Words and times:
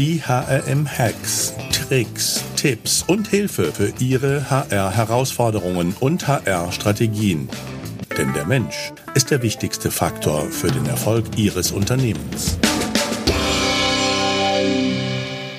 die 0.00 0.22
HRM-Hacks, 0.22 1.52
Tricks, 1.72 2.42
Tipps 2.56 3.02
und 3.06 3.28
Hilfe 3.28 3.70
für 3.70 3.92
Ihre 4.00 4.48
HR-Herausforderungen 4.48 5.94
und 6.00 6.26
HR-Strategien. 6.26 7.50
Denn 8.16 8.32
der 8.32 8.46
Mensch 8.46 8.94
ist 9.14 9.30
der 9.30 9.42
wichtigste 9.42 9.90
Faktor 9.90 10.46
für 10.50 10.68
den 10.68 10.86
Erfolg 10.86 11.26
Ihres 11.36 11.70
Unternehmens. 11.70 12.56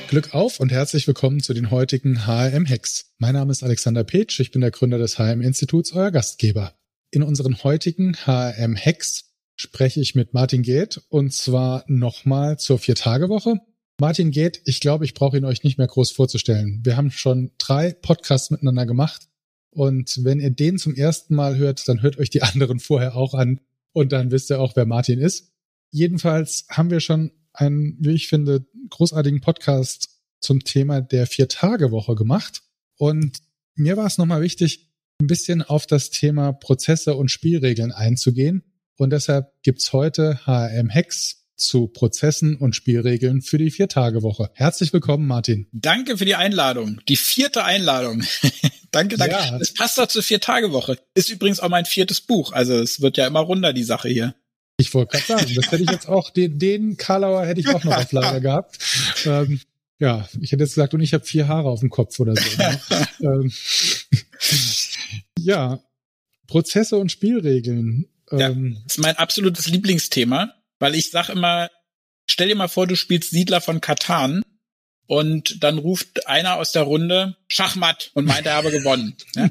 Glück 0.07 0.33
auf 0.33 0.59
und 0.59 0.71
herzlich 0.71 1.05
willkommen 1.05 1.41
zu 1.41 1.53
den 1.53 1.69
heutigen 1.69 2.25
HRM-Hacks. 2.25 3.13
Mein 3.19 3.35
Name 3.35 3.51
ist 3.51 3.61
Alexander 3.61 4.03
Petsch, 4.03 4.39
ich 4.39 4.49
bin 4.49 4.61
der 4.61 4.71
Gründer 4.71 4.97
des 4.97 5.19
HRM-Instituts, 5.19 5.93
euer 5.93 6.09
Gastgeber. 6.09 6.73
In 7.11 7.21
unseren 7.21 7.61
heutigen 7.63 8.15
HRM-Hacks 8.25 9.25
spreche 9.55 10.01
ich 10.01 10.15
mit 10.15 10.33
Martin 10.33 10.63
Geht 10.63 10.99
und 11.09 11.31
zwar 11.31 11.83
nochmal 11.85 12.57
zur 12.57 12.79
Vier-Tage-Woche. 12.79 13.59
Martin 14.01 14.31
Geht, 14.31 14.63
ich 14.65 14.79
glaube, 14.79 15.05
ich 15.05 15.13
brauche 15.13 15.37
ihn 15.37 15.45
euch 15.45 15.63
nicht 15.63 15.77
mehr 15.77 15.85
groß 15.85 16.09
vorzustellen. 16.09 16.81
Wir 16.83 16.97
haben 16.97 17.11
schon 17.11 17.51
drei 17.59 17.93
Podcasts 17.93 18.49
miteinander 18.49 18.87
gemacht. 18.87 19.27
Und 19.69 20.23
wenn 20.23 20.39
ihr 20.39 20.49
den 20.49 20.79
zum 20.79 20.95
ersten 20.95 21.35
Mal 21.35 21.55
hört, 21.57 21.87
dann 21.87 22.01
hört 22.01 22.17
euch 22.17 22.31
die 22.31 22.41
anderen 22.41 22.79
vorher 22.79 23.15
auch 23.15 23.35
an. 23.35 23.61
Und 23.93 24.11
dann 24.11 24.31
wisst 24.31 24.49
ihr 24.49 24.59
auch, 24.59 24.75
wer 24.75 24.87
Martin 24.87 25.19
ist. 25.19 25.51
Jedenfalls 25.91 26.65
haben 26.67 26.89
wir 26.89 26.99
schon 26.99 27.31
einen, 27.53 27.95
wie 27.99 28.15
ich 28.15 28.27
finde, 28.27 28.65
großartigen 28.89 29.39
Podcast 29.39 30.09
zum 30.39 30.63
Thema 30.63 31.01
der 31.01 31.27
Vier-Tage-Woche 31.27 32.15
gemacht. 32.15 32.63
Und 32.97 33.37
mir 33.75 33.97
war 33.97 34.07
es 34.07 34.17
nochmal 34.17 34.41
wichtig, 34.41 34.89
ein 35.21 35.27
bisschen 35.27 35.61
auf 35.61 35.85
das 35.85 36.09
Thema 36.09 36.53
Prozesse 36.53 37.15
und 37.15 37.29
Spielregeln 37.29 37.91
einzugehen. 37.91 38.63
Und 38.97 39.11
deshalb 39.11 39.53
gibt's 39.61 39.93
heute 39.93 40.39
HRM 40.47 40.89
Hacks 40.89 41.40
zu 41.61 41.87
Prozessen 41.87 42.55
und 42.55 42.75
Spielregeln 42.75 43.41
für 43.41 43.57
die 43.57 43.71
Viertagewoche. 43.71 44.49
Herzlich 44.53 44.91
willkommen, 44.91 45.27
Martin. 45.27 45.67
Danke 45.71 46.17
für 46.17 46.25
die 46.25 46.35
Einladung. 46.35 47.01
Die 47.07 47.15
vierte 47.15 47.63
Einladung. 47.63 48.23
danke, 48.91 49.17
danke. 49.17 49.35
Ja. 49.35 49.57
Das 49.57 49.73
passt 49.73 49.97
doch 49.97 50.07
zur 50.07 50.23
Viertagewoche. 50.23 50.97
Ist 51.13 51.29
übrigens 51.29 51.59
auch 51.59 51.69
mein 51.69 51.85
viertes 51.85 52.21
Buch. 52.21 52.51
Also 52.51 52.75
es 52.79 53.01
wird 53.01 53.17
ja 53.17 53.27
immer 53.27 53.41
runder, 53.41 53.73
die 53.73 53.83
Sache 53.83 54.09
hier. 54.09 54.35
Ich 54.77 54.93
wollte 54.93 55.17
gerade 55.17 55.41
sagen, 55.41 55.55
das 55.55 55.71
hätte 55.71 55.83
ich 55.83 55.91
jetzt 55.91 56.09
auch, 56.09 56.31
den, 56.31 56.57
den 56.57 56.97
Karlauer 56.97 57.45
hätte 57.45 57.61
ich 57.61 57.67
auch 57.67 57.83
noch 57.83 57.97
auf 57.97 58.11
Lager 58.11 58.39
gehabt. 58.41 58.79
Ähm, 59.25 59.61
ja, 59.99 60.27
ich 60.39 60.51
hätte 60.51 60.63
jetzt 60.63 60.73
gesagt, 60.73 60.95
und 60.95 61.01
ich 61.01 61.13
habe 61.13 61.23
vier 61.23 61.47
Haare 61.47 61.69
auf 61.69 61.81
dem 61.81 61.91
Kopf 61.91 62.19
oder 62.19 62.33
so. 62.35 62.57
Ne? 62.57 62.81
ähm, 63.21 63.51
ja, 65.37 65.79
Prozesse 66.47 66.97
und 66.97 67.11
Spielregeln. 67.11 68.07
Ja, 68.31 68.49
ähm, 68.49 68.79
das 68.83 68.97
ist 68.97 69.03
mein 69.03 69.17
absolutes 69.17 69.67
Lieblingsthema, 69.67 70.55
weil 70.81 70.95
ich 70.95 71.11
sag 71.11 71.29
immer, 71.29 71.69
stell 72.29 72.47
dir 72.47 72.55
mal 72.55 72.67
vor, 72.67 72.87
du 72.87 72.95
spielst 72.95 73.29
Siedler 73.29 73.61
von 73.61 73.81
Katan 73.81 74.43
und 75.07 75.63
dann 75.63 75.77
ruft 75.77 76.27
einer 76.27 76.55
aus 76.55 76.71
der 76.71 76.83
Runde 76.83 77.37
Schachmatt 77.47 78.11
und 78.15 78.25
meint, 78.25 78.45
er 78.47 78.55
habe 78.55 78.71
gewonnen. 78.77 79.15
Ja? 79.35 79.49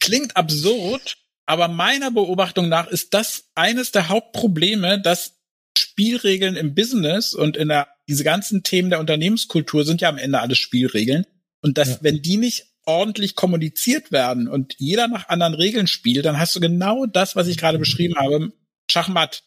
Klingt 0.00 0.36
absurd, 0.36 1.16
aber 1.46 1.68
meiner 1.68 2.10
Beobachtung 2.10 2.68
nach 2.68 2.86
ist 2.86 3.12
das 3.12 3.50
eines 3.54 3.90
der 3.90 4.08
Hauptprobleme, 4.08 5.00
dass 5.00 5.34
Spielregeln 5.76 6.56
im 6.56 6.74
Business 6.74 7.34
und 7.34 7.56
in 7.56 7.68
der, 7.68 7.88
diese 8.08 8.24
ganzen 8.24 8.62
Themen 8.62 8.90
der 8.90 9.00
Unternehmenskultur 9.00 9.84
sind 9.84 10.00
ja 10.00 10.08
am 10.08 10.18
Ende 10.18 10.40
alles 10.40 10.58
Spielregeln. 10.58 11.26
Und 11.60 11.78
dass, 11.78 11.88
ja. 11.88 11.98
wenn 12.02 12.22
die 12.22 12.36
nicht 12.36 12.66
ordentlich 12.84 13.34
kommuniziert 13.34 14.12
werden 14.12 14.48
und 14.48 14.74
jeder 14.78 15.08
nach 15.08 15.28
anderen 15.28 15.54
Regeln 15.54 15.86
spielt, 15.86 16.24
dann 16.24 16.38
hast 16.38 16.54
du 16.54 16.60
genau 16.60 17.06
das, 17.06 17.36
was 17.36 17.46
ich 17.46 17.56
gerade 17.56 17.78
beschrieben 17.78 18.16
habe, 18.16 18.52
Schachmatt. 18.90 19.44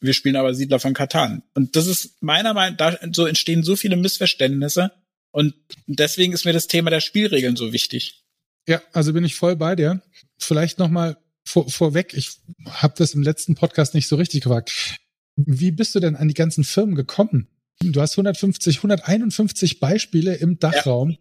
Wir 0.00 0.14
spielen 0.14 0.36
aber 0.36 0.54
Siedler 0.54 0.80
von 0.80 0.94
Katan. 0.94 1.42
Und 1.54 1.76
das 1.76 1.86
ist 1.86 2.22
meiner 2.22 2.54
Meinung 2.54 2.76
nach, 2.78 2.96
so 3.12 3.26
entstehen 3.26 3.62
so 3.62 3.76
viele 3.76 3.96
Missverständnisse. 3.96 4.92
Und 5.30 5.54
deswegen 5.86 6.32
ist 6.32 6.44
mir 6.44 6.52
das 6.52 6.66
Thema 6.66 6.90
der 6.90 7.00
Spielregeln 7.00 7.56
so 7.56 7.72
wichtig. 7.72 8.24
Ja, 8.66 8.82
also 8.92 9.12
bin 9.12 9.24
ich 9.24 9.34
voll 9.34 9.56
bei 9.56 9.76
dir. 9.76 10.02
Vielleicht 10.38 10.78
nochmal 10.78 11.16
vor, 11.44 11.68
vorweg, 11.68 12.14
ich 12.14 12.32
habe 12.66 12.94
das 12.96 13.14
im 13.14 13.22
letzten 13.22 13.54
Podcast 13.54 13.94
nicht 13.94 14.08
so 14.08 14.16
richtig 14.16 14.42
gefragt. 14.42 14.98
Wie 15.36 15.70
bist 15.70 15.94
du 15.94 16.00
denn 16.00 16.16
an 16.16 16.28
die 16.28 16.34
ganzen 16.34 16.64
Firmen 16.64 16.94
gekommen? 16.94 17.48
Du 17.82 18.00
hast 18.00 18.12
150, 18.12 18.78
151 18.78 19.80
Beispiele 19.80 20.34
im 20.34 20.58
Dachraum. 20.58 21.10
Ja 21.10 21.16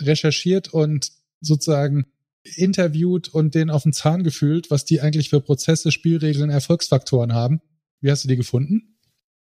recherchiert 0.00 0.72
und 0.72 1.12
sozusagen 1.40 2.06
interviewt 2.56 3.28
und 3.28 3.54
den 3.54 3.70
auf 3.70 3.84
den 3.84 3.92
Zahn 3.92 4.22
gefühlt, 4.22 4.70
was 4.70 4.84
die 4.84 5.00
eigentlich 5.00 5.30
für 5.30 5.40
Prozesse, 5.40 5.92
Spielregeln, 5.92 6.50
Erfolgsfaktoren 6.50 7.32
haben. 7.32 7.60
Wie 8.00 8.10
hast 8.10 8.24
du 8.24 8.28
die 8.28 8.36
gefunden? 8.36 8.98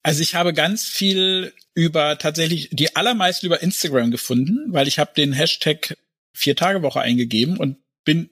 Also 0.03 0.23
ich 0.23 0.35
habe 0.35 0.53
ganz 0.53 0.85
viel 0.85 1.53
über 1.75 2.19
tatsächlich 2.19 2.69
die 2.71 2.95
allermeisten 2.95 3.47
über 3.47 3.63
Instagram 3.63 4.11
gefunden, 4.11 4.73
weil 4.73 4.87
ich 4.87 4.99
habe 4.99 5.13
den 5.17 5.33
Hashtag 5.33 5.97
vier 6.33 6.57
Tage 6.57 6.83
Woche 6.83 7.01
eingegeben 7.01 7.57
und 7.57 7.79
bin 8.05 8.31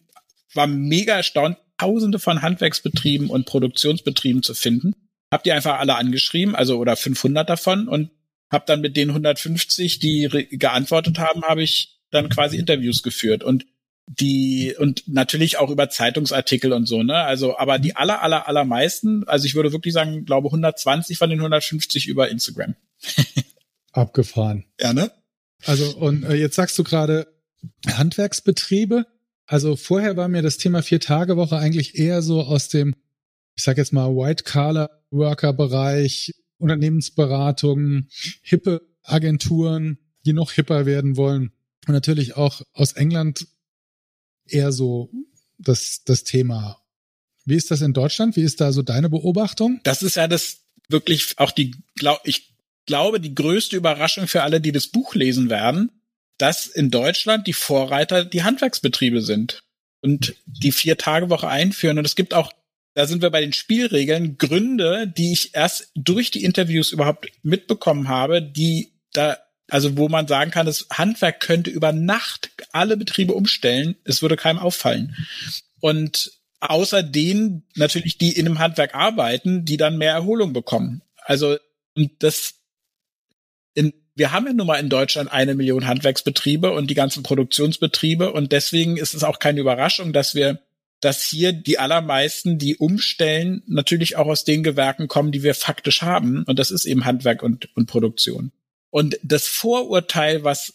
war 0.55 0.67
mega 0.67 1.17
erstaunt, 1.17 1.57
Tausende 1.79 2.21
von 2.21 2.43
Handwerksbetrieben 2.43 3.29
und 3.29 3.45
Produktionsbetrieben 3.45 4.45
zu 4.45 4.55
finden. 4.55 4.95
Hab 5.33 5.43
die 5.43 5.51
einfach 5.51 5.81
alle 5.81 5.97
angeschrieben, 5.97 6.55
also 6.55 6.79
oder 6.79 6.95
500 6.95 7.51
davon 7.51 7.89
und 7.89 8.11
habe 8.53 8.65
dann 8.69 8.83
mit 8.83 8.97
den 8.97 9.09
150, 9.09 9.99
die 9.99 10.47
geantwortet 10.53 11.19
haben, 11.19 11.43
habe 11.43 11.65
ich 11.65 12.01
dann 12.13 12.29
quasi 12.29 12.57
Interviews 12.57 13.03
geführt 13.03 13.43
und 13.43 13.67
die 14.21 14.75
und 14.79 15.05
natürlich 15.07 15.59
auch 15.59 15.71
über 15.71 15.89
Zeitungsartikel 15.89 16.73
und 16.73 16.87
so, 16.87 17.03
ne? 17.03 17.17
Also, 17.17 17.57
aber 17.59 17.79
die 17.79 17.97
aller 17.97 18.23
aller 18.23 18.47
allermeisten, 18.49 19.25
also 19.27 19.47
ich 19.47 19.55
würde 19.55 19.73
wirklich 19.73 19.95
sagen, 19.95 20.25
glaube 20.25 20.49
120 20.49 21.19
von 21.19 21.31
den 21.31 21.39
150 21.39 22.09
über 22.09 22.29
Instagram. 22.29 22.75
Abgefahren. 23.93 24.65
Ja, 24.81 24.93
ne? 24.93 25.11
Also 25.65 25.97
und 25.97 26.25
äh, 26.25 26.35
jetzt 26.35 26.57
sagst 26.57 26.79
du 26.79 26.85
gerade 26.85 27.27
Handwerksbetriebe. 27.87 29.07
Also 29.47 29.77
vorher 29.77 30.17
war 30.17 30.29
mir 30.29 30.43
das 30.43 30.57
Thema 30.57 30.83
vier 30.83 31.01
Tage 31.01 31.37
Woche 31.37 31.57
eigentlich 31.57 31.99
eher 31.99 32.23
so 32.23 32.43
aus 32.43 32.69
dem, 32.69 32.95
ich 33.55 33.63
sag 33.63 33.77
jetzt 33.77 33.93
mal 33.93 34.09
White 34.09 34.45
Collar 34.45 34.91
Worker 35.11 35.53
Bereich, 35.53 36.33
Unternehmensberatungen, 36.59 38.09
hippe 38.43 38.83
Agenturen, 39.03 39.99
die 40.25 40.33
noch 40.33 40.53
hipper 40.53 40.87
werden 40.87 41.17
wollen. 41.17 41.53
Und 41.87 41.95
natürlich 41.95 42.37
auch 42.37 42.63
aus 42.73 42.93
England 42.93 43.47
eher 44.53 44.73
so 44.73 45.11
das, 45.59 46.03
das 46.05 46.25
Thema. 46.25 46.83
Wie 47.45 47.57
ist 47.57 47.71
das 47.71 47.81
in 47.81 47.93
Deutschland? 47.93 48.37
Wie 48.37 48.43
ist 48.43 48.61
da 48.61 48.73
so 48.73 48.83
deine 48.83 49.09
Beobachtung? 49.09 49.81
Das 49.83 50.03
ist 50.03 50.17
ja 50.17 50.29
das 50.29 50.61
wirklich 50.89 51.35
auch 51.39 51.51
die, 51.51 51.75
glaub, 51.97 52.21
ich 52.25 52.55
glaube, 52.87 53.21
die 53.21 53.35
größte 53.35 53.77
Überraschung 53.77 54.29
für 54.29 54.43
alle, 54.43 54.61
die 54.61 54.73
das 54.73 54.89
Buch 54.89 55.15
lesen 55.15 55.51
werden, 55.51 55.91
dass 56.39 56.67
in 56.67 56.91
Deutschland 56.91 57.47
die 57.47 57.53
Vorreiter 57.53 58.25
die 58.25 58.43
Handwerksbetriebe 58.43 59.23
sind 59.23 59.65
und 60.01 60.35
die 60.47 60.73
Vier-Tage-Woche 60.73 61.49
einführen. 61.49 61.99
Und 61.99 62.05
es 62.05 62.17
gibt 62.17 62.35
auch, 62.35 62.53
da 62.95 63.07
sind 63.07 63.23
wir 63.23 63.31
bei 63.31 63.41
den 63.41 63.53
Spielregeln, 63.53 64.39
Gründe, 64.39 65.07
die 65.07 65.33
ich 65.33 65.55
erst 65.55 65.91
durch 65.95 66.31
die 66.31 66.45
Interviews 66.45 66.93
überhaupt 66.93 67.29
mitbekommen 67.43 68.09
habe, 68.09 68.43
die 68.43 68.93
da 69.13 69.39
also 69.69 69.97
wo 69.97 70.09
man 70.09 70.27
sagen 70.27 70.51
kann, 70.51 70.67
das 70.67 70.87
Handwerk 70.91 71.41
könnte 71.41 71.71
über 71.71 71.93
Nacht 71.93 72.51
alle 72.73 72.97
Betriebe 72.97 73.35
umstellen, 73.35 73.97
es 74.05 74.23
würde 74.23 74.37
keinem 74.37 74.59
auffallen. 74.59 75.17
Und 75.81 76.33
außer 76.61 77.03
denen 77.03 77.65
natürlich, 77.75 78.19
die 78.19 78.33
in 78.33 78.47
einem 78.47 78.59
Handwerk 78.59 78.95
arbeiten, 78.95 79.65
die 79.65 79.77
dann 79.77 79.99
mehr 79.99 80.13
Erholung 80.13 80.53
bekommen. 80.53 81.03
Also 81.17 81.57
das 82.19 82.55
in, 83.75 83.93
wir 84.15 84.33
haben 84.33 84.47
ja 84.47 84.53
nun 84.53 84.67
mal 84.67 84.79
in 84.79 84.89
Deutschland 84.89 85.33
eine 85.33 85.55
Million 85.55 85.87
Handwerksbetriebe 85.87 86.73
und 86.73 86.89
die 86.91 86.95
ganzen 86.95 87.23
Produktionsbetriebe 87.23 88.33
und 88.33 88.53
deswegen 88.53 88.97
ist 88.97 89.15
es 89.15 89.25
auch 89.25 89.39
keine 89.39 89.61
Überraschung, 89.61 90.13
dass 90.13 90.35
wir 90.35 90.61
dass 91.03 91.25
hier 91.25 91.53
die 91.53 91.81
allermeisten, 91.81 92.59
die 92.59 92.77
umstellen, 92.77 93.65
natürlich 93.67 94.17
auch 94.17 94.29
aus 94.29 94.45
den 94.45 94.63
Gewerken 94.63 95.09
kommen, 95.09 95.33
die 95.33 95.43
wir 95.43 95.55
faktisch 95.55 96.01
haben. 96.01 96.45
Und 96.45 96.61
das 96.61 96.71
ist 96.71 96.85
eben 96.85 97.05
Handwerk 97.05 97.43
und, 97.43 97.69
und 97.75 97.87
Produktion. 97.87 98.53
Und 98.93 99.19
das 99.23 99.49
Vorurteil, 99.49 100.45
was 100.45 100.75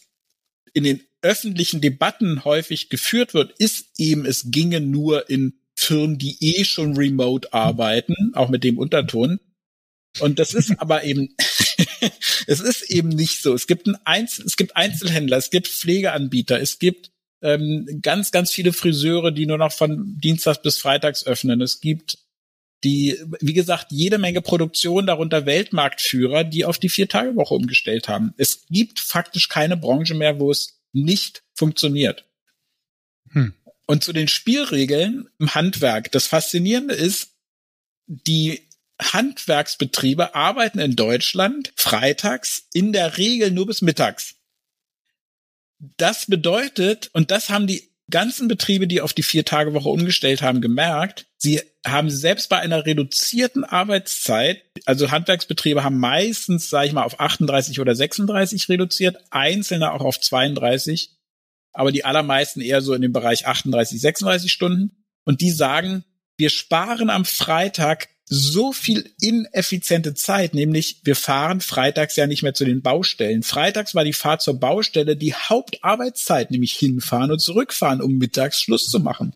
in 0.74 0.82
den 0.82 1.00
öffentlichen 1.22 1.80
Debatten 1.80 2.44
häufig 2.44 2.90
geführt 2.90 3.32
wird, 3.32 3.52
ist 3.58 3.86
eben, 3.96 4.26
es 4.26 4.50
ginge 4.50 4.80
nur 4.80 5.30
in 5.30 5.60
Firmen, 5.76 6.18
die 6.18 6.36
eh 6.40 6.64
schon 6.64 6.96
remote 6.96 7.52
arbeiten, 7.52 8.32
auch 8.34 8.48
mit 8.48 8.64
dem 8.64 8.76
Unterton. 8.76 9.38
Und 10.18 10.40
das 10.40 10.52
ist 10.52 10.72
aber 10.80 11.04
eben, 11.04 11.36
es 12.48 12.58
ist 12.58 12.90
eben 12.90 13.08
nicht 13.08 13.40
so. 13.40 13.54
Es 13.54 13.68
gibt 13.68 13.86
ein 13.86 13.96
Einzel, 14.04 14.44
es 14.46 14.56
gibt 14.56 14.76
Einzelhändler, 14.76 15.36
es 15.36 15.50
gibt 15.50 15.68
Pflegeanbieter, 15.68 16.60
es 16.60 16.80
gibt 16.80 17.12
ähm, 17.40 18.00
ganz, 18.02 18.32
ganz 18.32 18.50
viele 18.50 18.72
Friseure, 18.72 19.30
die 19.30 19.46
nur 19.46 19.58
noch 19.58 19.72
von 19.72 20.18
Dienstags 20.18 20.60
bis 20.60 20.78
Freitags 20.78 21.24
öffnen. 21.24 21.60
Es 21.60 21.80
gibt 21.80 22.18
die, 22.84 23.18
wie 23.40 23.54
gesagt, 23.54 23.86
jede 23.90 24.18
Menge 24.18 24.40
Produktion, 24.40 25.06
darunter 25.06 25.46
Weltmarktführer, 25.46 26.44
die 26.44 26.64
auf 26.64 26.78
die 26.78 26.88
Vier-Tage-Woche 26.88 27.54
umgestellt 27.54 28.08
haben. 28.08 28.34
Es 28.36 28.66
gibt 28.68 29.00
faktisch 29.00 29.48
keine 29.48 29.76
Branche 29.76 30.14
mehr, 30.14 30.38
wo 30.38 30.50
es 30.50 30.80
nicht 30.92 31.42
funktioniert. 31.54 32.24
Hm. 33.30 33.54
Und 33.86 34.04
zu 34.04 34.12
den 34.12 34.28
Spielregeln 34.28 35.28
im 35.38 35.54
Handwerk. 35.54 36.12
Das 36.12 36.26
Faszinierende 36.26 36.94
ist, 36.94 37.30
die 38.06 38.68
Handwerksbetriebe 39.00 40.34
arbeiten 40.34 40.78
in 40.78 40.96
Deutschland 40.96 41.72
freitags 41.76 42.68
in 42.72 42.92
der 42.92 43.18
Regel 43.18 43.50
nur 43.50 43.66
bis 43.66 43.82
mittags. 43.82 44.34
Das 45.96 46.26
bedeutet, 46.26 47.10
und 47.12 47.30
das 47.30 47.50
haben 47.50 47.66
die 47.66 47.90
ganzen 48.10 48.48
Betriebe, 48.48 48.86
die 48.86 49.00
auf 49.00 49.12
die 49.12 49.22
Vier-Tage-Woche 49.22 49.88
umgestellt 49.88 50.42
haben, 50.42 50.60
gemerkt, 50.60 51.26
sie 51.36 51.60
haben 51.90 52.10
selbst 52.10 52.48
bei 52.48 52.58
einer 52.58 52.86
reduzierten 52.86 53.64
Arbeitszeit, 53.64 54.62
also 54.84 55.10
Handwerksbetriebe 55.10 55.84
haben 55.84 55.98
meistens, 55.98 56.70
sage 56.70 56.88
ich 56.88 56.92
mal, 56.92 57.04
auf 57.04 57.20
38 57.20 57.80
oder 57.80 57.94
36 57.94 58.68
reduziert, 58.68 59.16
einzelne 59.30 59.92
auch 59.92 60.02
auf 60.02 60.20
32, 60.20 61.16
aber 61.72 61.92
die 61.92 62.04
allermeisten 62.04 62.60
eher 62.60 62.82
so 62.82 62.94
in 62.94 63.02
dem 63.02 63.12
Bereich 63.12 63.46
38, 63.46 64.00
36 64.00 64.50
Stunden. 64.50 65.04
Und 65.24 65.40
die 65.40 65.50
sagen, 65.50 66.04
wir 66.36 66.50
sparen 66.50 67.10
am 67.10 67.24
Freitag 67.24 68.08
so 68.24 68.72
viel 68.72 69.12
ineffiziente 69.20 70.14
Zeit, 70.14 70.54
nämlich 70.54 71.00
wir 71.04 71.16
fahren 71.16 71.60
freitags 71.60 72.16
ja 72.16 72.26
nicht 72.26 72.42
mehr 72.42 72.54
zu 72.54 72.64
den 72.64 72.82
Baustellen. 72.82 73.42
Freitags 73.42 73.94
war 73.94 74.04
die 74.04 74.12
Fahrt 74.12 74.42
zur 74.42 74.60
Baustelle 74.60 75.16
die 75.16 75.34
Hauptarbeitszeit, 75.34 76.50
nämlich 76.50 76.74
hinfahren 76.74 77.30
und 77.30 77.40
zurückfahren, 77.40 78.02
um 78.02 78.18
mittags 78.18 78.60
Schluss 78.60 78.90
zu 78.90 79.00
machen. 79.00 79.34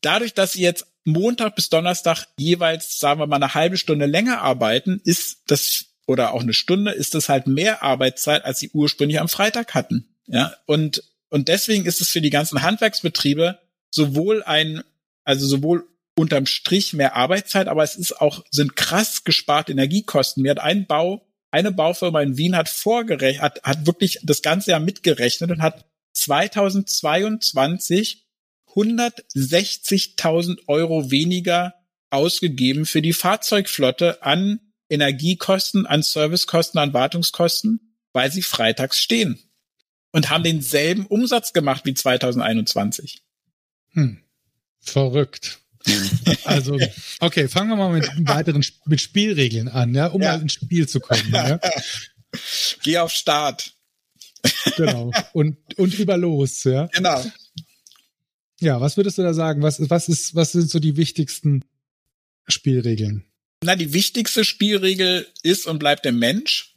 Dadurch, 0.00 0.34
dass 0.34 0.52
sie 0.52 0.62
jetzt 0.62 0.86
Montag 1.08 1.56
bis 1.56 1.70
Donnerstag 1.70 2.26
jeweils, 2.38 2.98
sagen 2.98 3.20
wir 3.20 3.26
mal, 3.26 3.36
eine 3.36 3.54
halbe 3.54 3.76
Stunde 3.76 4.06
länger 4.06 4.42
arbeiten, 4.42 5.00
ist 5.04 5.42
das 5.46 5.86
oder 6.06 6.32
auch 6.32 6.42
eine 6.42 6.54
Stunde, 6.54 6.92
ist 6.92 7.14
das 7.14 7.28
halt 7.28 7.46
mehr 7.46 7.82
Arbeitszeit, 7.82 8.44
als 8.44 8.58
sie 8.58 8.70
ursprünglich 8.72 9.20
am 9.20 9.28
Freitag 9.28 9.74
hatten. 9.74 10.08
Ja, 10.26 10.54
und, 10.66 11.04
und 11.28 11.48
deswegen 11.48 11.86
ist 11.86 12.00
es 12.00 12.08
für 12.08 12.20
die 12.20 12.30
ganzen 12.30 12.62
Handwerksbetriebe 12.62 13.58
sowohl 13.90 14.42
ein, 14.42 14.82
also 15.24 15.46
sowohl 15.46 15.86
unterm 16.14 16.46
Strich 16.46 16.94
mehr 16.94 17.16
Arbeitszeit, 17.16 17.68
aber 17.68 17.84
es 17.84 17.94
ist 17.94 18.20
auch, 18.20 18.44
sind 18.50 18.76
krass 18.76 19.24
gesparte 19.24 19.72
Energiekosten. 19.72 20.42
Mir 20.42 20.52
hat 20.52 20.60
ein 20.60 20.86
Bau, 20.86 21.26
eine 21.50 21.72
Baufirma 21.72 22.22
in 22.22 22.36
Wien 22.36 22.56
hat 22.56 22.68
vorgerechnet, 22.68 23.42
hat, 23.42 23.62
hat 23.62 23.86
wirklich 23.86 24.20
das 24.22 24.42
ganze 24.42 24.72
Jahr 24.72 24.80
mitgerechnet 24.80 25.50
und 25.50 25.62
hat 25.62 25.86
2022 26.14 28.27
160.000 28.74 30.58
Euro 30.66 31.10
weniger 31.10 31.74
ausgegeben 32.10 32.86
für 32.86 33.02
die 33.02 33.12
Fahrzeugflotte 33.12 34.22
an 34.22 34.60
Energiekosten, 34.88 35.86
an 35.86 36.02
Servicekosten, 36.02 36.80
an 36.80 36.94
Wartungskosten, 36.94 37.94
weil 38.12 38.32
sie 38.32 38.42
freitags 38.42 38.98
stehen 38.98 39.38
und 40.12 40.30
haben 40.30 40.44
denselben 40.44 41.06
Umsatz 41.06 41.52
gemacht 41.52 41.84
wie 41.84 41.94
2021. 41.94 43.22
Hm. 43.90 44.22
Verrückt. 44.80 45.60
Also, 46.44 46.78
okay, 47.20 47.48
fangen 47.48 47.70
wir 47.70 47.76
mal 47.76 47.92
mit 47.92 48.08
weiteren 48.26 48.64
mit 48.86 49.00
Spielregeln 49.00 49.68
an, 49.68 49.94
ja, 49.94 50.06
um 50.06 50.22
ja. 50.22 50.32
mal 50.32 50.42
ins 50.42 50.54
Spiel 50.54 50.88
zu 50.88 50.98
kommen. 50.98 51.30
Ja. 51.30 51.60
Geh 52.82 52.98
auf 52.98 53.12
Start. 53.12 53.74
Genau. 54.76 55.12
Und, 55.32 55.56
und 55.76 55.94
über 55.98 56.16
los, 56.16 56.64
ja. 56.64 56.86
Genau. 56.86 57.22
Ja, 58.60 58.80
was 58.80 58.96
würdest 58.96 59.18
du 59.18 59.22
da 59.22 59.34
sagen? 59.34 59.62
Was, 59.62 59.88
was 59.90 60.08
ist, 60.08 60.34
was 60.34 60.52
sind 60.52 60.70
so 60.70 60.78
die 60.78 60.96
wichtigsten 60.96 61.64
Spielregeln? 62.46 63.24
Na, 63.62 63.76
die 63.76 63.92
wichtigste 63.92 64.44
Spielregel 64.44 65.26
ist 65.42 65.66
und 65.66 65.78
bleibt 65.78 66.04
der 66.04 66.12
Mensch. 66.12 66.74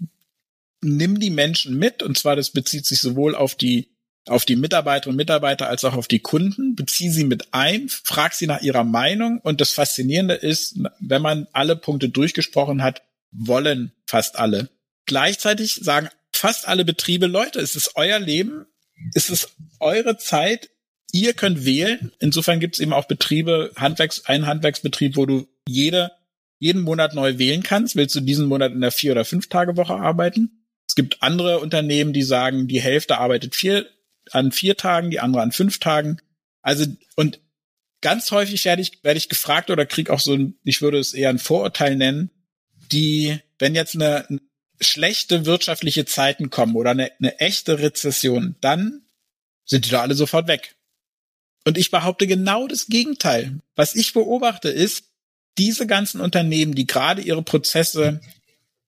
Nimm 0.81 1.19
die 1.19 1.29
Menschen 1.29 1.77
mit, 1.77 2.01
und 2.01 2.17
zwar 2.17 2.35
das 2.35 2.49
bezieht 2.49 2.85
sich 2.85 3.01
sowohl 3.01 3.35
auf 3.35 3.55
die 3.55 3.91
auf 4.27 4.45
die 4.45 4.55
Mitarbeiterinnen 4.55 5.15
und 5.15 5.17
Mitarbeiter 5.17 5.67
als 5.67 5.83
auch 5.83 5.95
auf 5.95 6.07
die 6.07 6.19
Kunden, 6.19 6.75
bezieh 6.75 7.09
sie 7.09 7.23
mit 7.23 7.53
ein, 7.53 7.89
frag 7.89 8.33
sie 8.33 8.45
nach 8.45 8.61
ihrer 8.61 8.83
Meinung 8.83 9.39
und 9.39 9.61
das 9.61 9.71
Faszinierende 9.71 10.35
ist, 10.35 10.77
wenn 10.99 11.21
man 11.21 11.47
alle 11.53 11.75
Punkte 11.75 12.09
durchgesprochen 12.09 12.83
hat, 12.83 13.01
wollen 13.31 13.93
fast 14.05 14.37
alle. 14.37 14.69
Gleichzeitig 15.05 15.75
sagen 15.75 16.09
fast 16.31 16.67
alle 16.67 16.85
Betriebe, 16.85 17.27
Leute, 17.27 17.59
es 17.59 17.75
ist 17.75 17.95
euer 17.95 18.19
Leben, 18.19 18.67
es 19.15 19.29
ist 19.29 19.55
eure 19.79 20.17
Zeit, 20.17 20.69
ihr 21.11 21.33
könnt 21.33 21.65
wählen. 21.65 22.11
Insofern 22.19 22.59
gibt 22.59 22.75
es 22.75 22.79
eben 22.79 22.93
auch 22.93 23.05
Betriebe, 23.05 23.71
Handwerks, 23.75 24.25
ein 24.25 24.47
Handwerksbetrieb, 24.47 25.15
wo 25.15 25.25
du 25.25 25.47
jede, 25.67 26.11
jeden 26.59 26.81
Monat 26.81 27.13
neu 27.13 27.37
wählen 27.37 27.63
kannst. 27.63 27.95
Willst 27.95 28.15
du 28.15 28.21
diesen 28.21 28.47
Monat 28.47 28.71
in 28.71 28.81
der 28.81 28.91
vier 28.91 29.11
oder 29.11 29.25
fünf 29.25 29.49
Tage 29.49 29.77
Woche 29.77 29.95
arbeiten? 29.95 30.65
Es 30.87 30.95
gibt 30.95 31.23
andere 31.23 31.59
Unternehmen, 31.59 32.13
die 32.13 32.23
sagen, 32.23 32.67
die 32.67 32.81
Hälfte 32.81 33.17
arbeitet 33.17 33.55
vier 33.55 33.85
an 34.31 34.51
vier 34.51 34.77
Tagen, 34.77 35.09
die 35.09 35.19
andere 35.19 35.41
an 35.41 35.51
fünf 35.51 35.79
Tagen. 35.79 36.17
Also, 36.61 36.85
und 37.15 37.39
ganz 38.01 38.31
häufig 38.31 38.65
werde 38.65 38.81
ich, 38.81 39.03
werde 39.03 39.17
ich 39.17 39.29
gefragt 39.29 39.69
oder 39.69 39.85
krieg 39.85 40.09
auch 40.09 40.19
so 40.19 40.33
ein, 40.33 40.55
ich 40.63 40.81
würde 40.81 40.99
es 40.99 41.13
eher 41.13 41.29
ein 41.29 41.39
Vorurteil 41.39 41.95
nennen, 41.95 42.29
die, 42.91 43.39
wenn 43.57 43.75
jetzt 43.75 43.95
eine, 43.95 44.27
eine 44.27 44.39
schlechte 44.79 45.45
wirtschaftliche 45.45 46.05
Zeiten 46.05 46.49
kommen 46.49 46.75
oder 46.75 46.91
eine, 46.91 47.11
eine 47.19 47.39
echte 47.39 47.79
Rezession, 47.79 48.55
dann 48.61 49.03
sind 49.65 49.85
die 49.85 49.91
da 49.91 50.01
alle 50.01 50.15
sofort 50.15 50.47
weg. 50.47 50.75
Und 51.65 51.77
ich 51.77 51.91
behaupte 51.91 52.27
genau 52.27 52.67
das 52.67 52.87
Gegenteil. 52.87 53.59
Was 53.75 53.95
ich 53.95 54.13
beobachte 54.13 54.69
ist, 54.69 55.05
diese 55.57 55.85
ganzen 55.85 56.21
Unternehmen, 56.21 56.75
die 56.75 56.87
gerade 56.87 57.21
ihre 57.21 57.43
Prozesse 57.43 58.21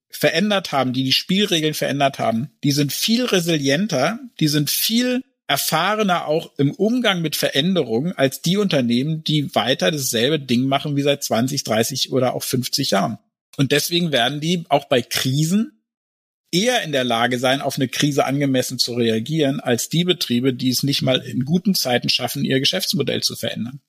verändert 0.09 0.71
haben, 0.71 0.93
die 0.93 1.03
die 1.03 1.11
Spielregeln 1.11 1.73
verändert 1.73 2.19
haben, 2.19 2.51
die 2.63 2.71
sind 2.71 2.93
viel 2.93 3.25
resilienter, 3.25 4.19
die 4.39 4.47
sind 4.47 4.69
viel 4.69 5.23
erfahrener 5.47 6.27
auch 6.27 6.51
im 6.57 6.71
Umgang 6.71 7.21
mit 7.21 7.35
Veränderungen 7.35 8.13
als 8.13 8.41
die 8.41 8.57
Unternehmen, 8.57 9.23
die 9.23 9.53
weiter 9.53 9.91
dasselbe 9.91 10.39
Ding 10.39 10.63
machen 10.63 10.95
wie 10.95 11.01
seit 11.01 11.23
20, 11.23 11.63
30 11.63 12.11
oder 12.11 12.33
auch 12.33 12.43
50 12.43 12.91
Jahren. 12.91 13.19
Und 13.57 13.71
deswegen 13.71 14.11
werden 14.11 14.39
die 14.39 14.65
auch 14.69 14.85
bei 14.85 15.01
Krisen 15.01 15.72
eher 16.53 16.83
in 16.83 16.91
der 16.91 17.03
Lage 17.03 17.39
sein, 17.39 17.61
auf 17.61 17.77
eine 17.77 17.88
Krise 17.88 18.25
angemessen 18.25 18.77
zu 18.77 18.94
reagieren, 18.94 19.59
als 19.59 19.89
die 19.89 20.03
Betriebe, 20.03 20.53
die 20.53 20.69
es 20.69 20.83
nicht 20.83 21.01
mal 21.01 21.19
in 21.19 21.45
guten 21.45 21.73
Zeiten 21.73 22.09
schaffen, 22.09 22.45
ihr 22.45 22.59
Geschäftsmodell 22.59 23.23
zu 23.23 23.35
verändern. 23.35 23.81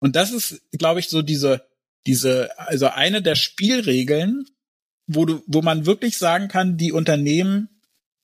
Und 0.00 0.16
das 0.16 0.32
ist, 0.32 0.60
glaube 0.72 1.00
ich, 1.00 1.08
so 1.08 1.22
diese, 1.22 1.64
diese, 2.06 2.58
also 2.58 2.88
eine 2.88 3.22
der 3.22 3.36
Spielregeln, 3.36 4.46
wo 5.06 5.24
du, 5.24 5.42
wo 5.46 5.62
man 5.62 5.86
wirklich 5.86 6.18
sagen 6.18 6.48
kann, 6.48 6.76
die 6.76 6.92
Unternehmen 6.92 7.68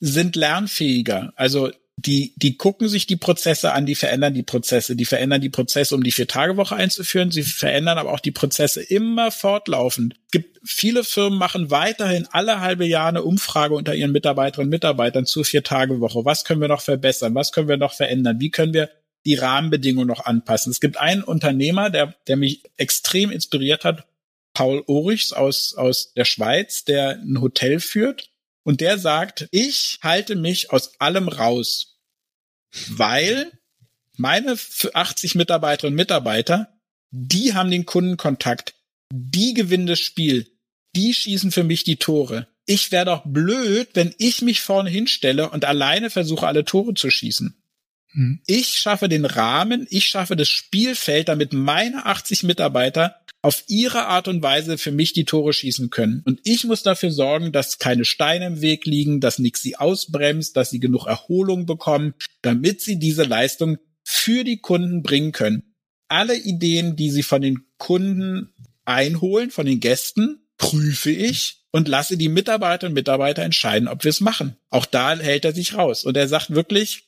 sind 0.00 0.34
lernfähiger. 0.34 1.32
Also 1.36 1.70
die, 1.98 2.34
die 2.36 2.58
gucken 2.58 2.88
sich 2.88 3.06
die 3.06 3.16
Prozesse 3.16 3.72
an, 3.72 3.86
die 3.86 3.94
verändern 3.94 4.34
die 4.34 4.42
Prozesse, 4.42 4.96
die 4.96 5.06
verändern 5.06 5.40
die 5.40 5.48
Prozesse, 5.48 5.94
um 5.94 6.02
die 6.02 6.12
Vier-Tage-Woche 6.12 6.76
einzuführen. 6.76 7.30
Sie 7.30 7.42
verändern 7.42 7.96
aber 7.96 8.12
auch 8.12 8.20
die 8.20 8.32
Prozesse 8.32 8.82
immer 8.82 9.30
fortlaufend. 9.30 10.14
Es 10.26 10.32
gibt 10.32 10.60
viele 10.62 11.04
Firmen 11.04 11.38
machen 11.38 11.70
weiterhin 11.70 12.28
alle 12.30 12.60
halbe 12.60 12.84
Jahre 12.84 13.08
eine 13.08 13.22
Umfrage 13.22 13.74
unter 13.74 13.94
ihren 13.94 14.12
Mitarbeiterinnen 14.12 14.66
und 14.66 14.72
Mitarbeitern 14.72 15.24
zur 15.24 15.46
Vier-Tage-Woche. 15.46 16.26
Was 16.26 16.44
können 16.44 16.60
wir 16.60 16.68
noch 16.68 16.82
verbessern? 16.82 17.34
Was 17.34 17.50
können 17.50 17.68
wir 17.68 17.78
noch 17.78 17.94
verändern? 17.94 18.40
Wie 18.40 18.50
können 18.50 18.74
wir 18.74 18.90
die 19.24 19.36
Rahmenbedingungen 19.36 20.08
noch 20.08 20.26
anpassen? 20.26 20.72
Es 20.72 20.80
gibt 20.80 20.98
einen 20.98 21.22
Unternehmer, 21.22 21.88
der, 21.88 22.14
der 22.28 22.36
mich 22.36 22.62
extrem 22.76 23.30
inspiriert 23.30 23.84
hat, 23.84 24.04
Paul 24.52 24.82
Orichs 24.86 25.32
aus, 25.32 25.74
aus 25.74 26.12
der 26.14 26.26
Schweiz, 26.26 26.84
der 26.84 27.20
ein 27.22 27.40
Hotel 27.40 27.80
führt. 27.80 28.30
Und 28.66 28.80
der 28.80 28.98
sagt, 28.98 29.46
ich 29.52 30.00
halte 30.02 30.34
mich 30.34 30.72
aus 30.72 31.00
allem 31.00 31.28
raus, 31.28 32.00
weil 32.88 33.52
meine 34.16 34.58
80 34.92 35.36
Mitarbeiterinnen 35.36 35.92
und 35.92 35.96
Mitarbeiter, 35.96 36.76
die 37.12 37.54
haben 37.54 37.70
den 37.70 37.86
Kundenkontakt, 37.86 38.74
die 39.12 39.54
gewinnen 39.54 39.86
das 39.86 40.00
Spiel, 40.00 40.50
die 40.96 41.14
schießen 41.14 41.52
für 41.52 41.62
mich 41.62 41.84
die 41.84 41.94
Tore. 41.94 42.48
Ich 42.64 42.90
wäre 42.90 43.04
doch 43.04 43.22
blöd, 43.24 43.90
wenn 43.94 44.12
ich 44.18 44.42
mich 44.42 44.62
vorne 44.62 44.90
hinstelle 44.90 45.48
und 45.50 45.64
alleine 45.64 46.10
versuche, 46.10 46.48
alle 46.48 46.64
Tore 46.64 46.94
zu 46.94 47.08
schießen. 47.08 47.54
Hm. 48.14 48.40
Ich 48.48 48.74
schaffe 48.74 49.08
den 49.08 49.26
Rahmen, 49.26 49.86
ich 49.90 50.06
schaffe 50.06 50.34
das 50.34 50.48
Spielfeld, 50.48 51.28
damit 51.28 51.52
meine 51.52 52.04
80 52.04 52.42
Mitarbeiter 52.42 53.20
auf 53.46 53.62
ihre 53.68 54.06
Art 54.06 54.26
und 54.26 54.42
Weise 54.42 54.76
für 54.76 54.90
mich 54.90 55.12
die 55.12 55.24
Tore 55.24 55.52
schießen 55.52 55.90
können. 55.90 56.20
Und 56.26 56.40
ich 56.42 56.64
muss 56.64 56.82
dafür 56.82 57.12
sorgen, 57.12 57.52
dass 57.52 57.78
keine 57.78 58.04
Steine 58.04 58.46
im 58.48 58.60
Weg 58.60 58.86
liegen, 58.86 59.20
dass 59.20 59.38
nichts 59.38 59.62
sie 59.62 59.76
ausbremst, 59.76 60.56
dass 60.56 60.70
sie 60.70 60.80
genug 60.80 61.06
Erholung 61.06 61.64
bekommen, 61.64 62.14
damit 62.42 62.80
sie 62.80 62.98
diese 62.98 63.22
Leistung 63.22 63.78
für 64.02 64.42
die 64.42 64.56
Kunden 64.56 65.04
bringen 65.04 65.30
können. 65.30 65.76
Alle 66.08 66.36
Ideen, 66.36 66.96
die 66.96 67.08
sie 67.08 67.22
von 67.22 67.40
den 67.40 67.60
Kunden 67.78 68.52
einholen, 68.84 69.52
von 69.52 69.64
den 69.64 69.78
Gästen, 69.78 70.48
prüfe 70.58 71.12
ich 71.12 71.66
und 71.70 71.86
lasse 71.86 72.16
die 72.16 72.28
Mitarbeiterinnen 72.28 72.94
und 72.94 73.00
Mitarbeiter 73.00 73.42
entscheiden, 73.42 73.86
ob 73.86 74.02
wir 74.02 74.10
es 74.10 74.20
machen. 74.20 74.56
Auch 74.70 74.86
da 74.86 75.16
hält 75.16 75.44
er 75.44 75.52
sich 75.52 75.74
raus. 75.74 76.04
Und 76.04 76.16
er 76.16 76.26
sagt 76.26 76.50
wirklich, 76.50 77.05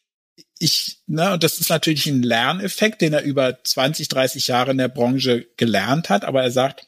ich, 0.59 0.99
ne, 1.07 1.33
und 1.33 1.43
das 1.43 1.61
ist 1.61 1.71
natürlich 1.71 2.07
ein 2.07 2.23
Lerneffekt, 2.23 3.01
den 3.01 3.13
er 3.13 3.23
über 3.23 3.63
20, 3.63 4.09
30 4.09 4.49
Jahre 4.49 4.73
in 4.73 4.79
der 4.79 4.89
Branche 4.89 5.47
gelernt 5.57 6.09
hat, 6.09 6.25
aber 6.25 6.43
er 6.43 6.51
sagt, 6.51 6.87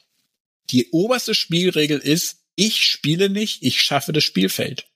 die 0.69 0.89
oberste 0.91 1.33
Spielregel 1.33 1.99
ist, 1.99 2.37
ich 2.55 2.83
spiele 2.83 3.29
nicht, 3.29 3.63
ich 3.63 3.81
schaffe 3.81 4.13
das 4.13 4.23
Spielfeld. 4.23 4.87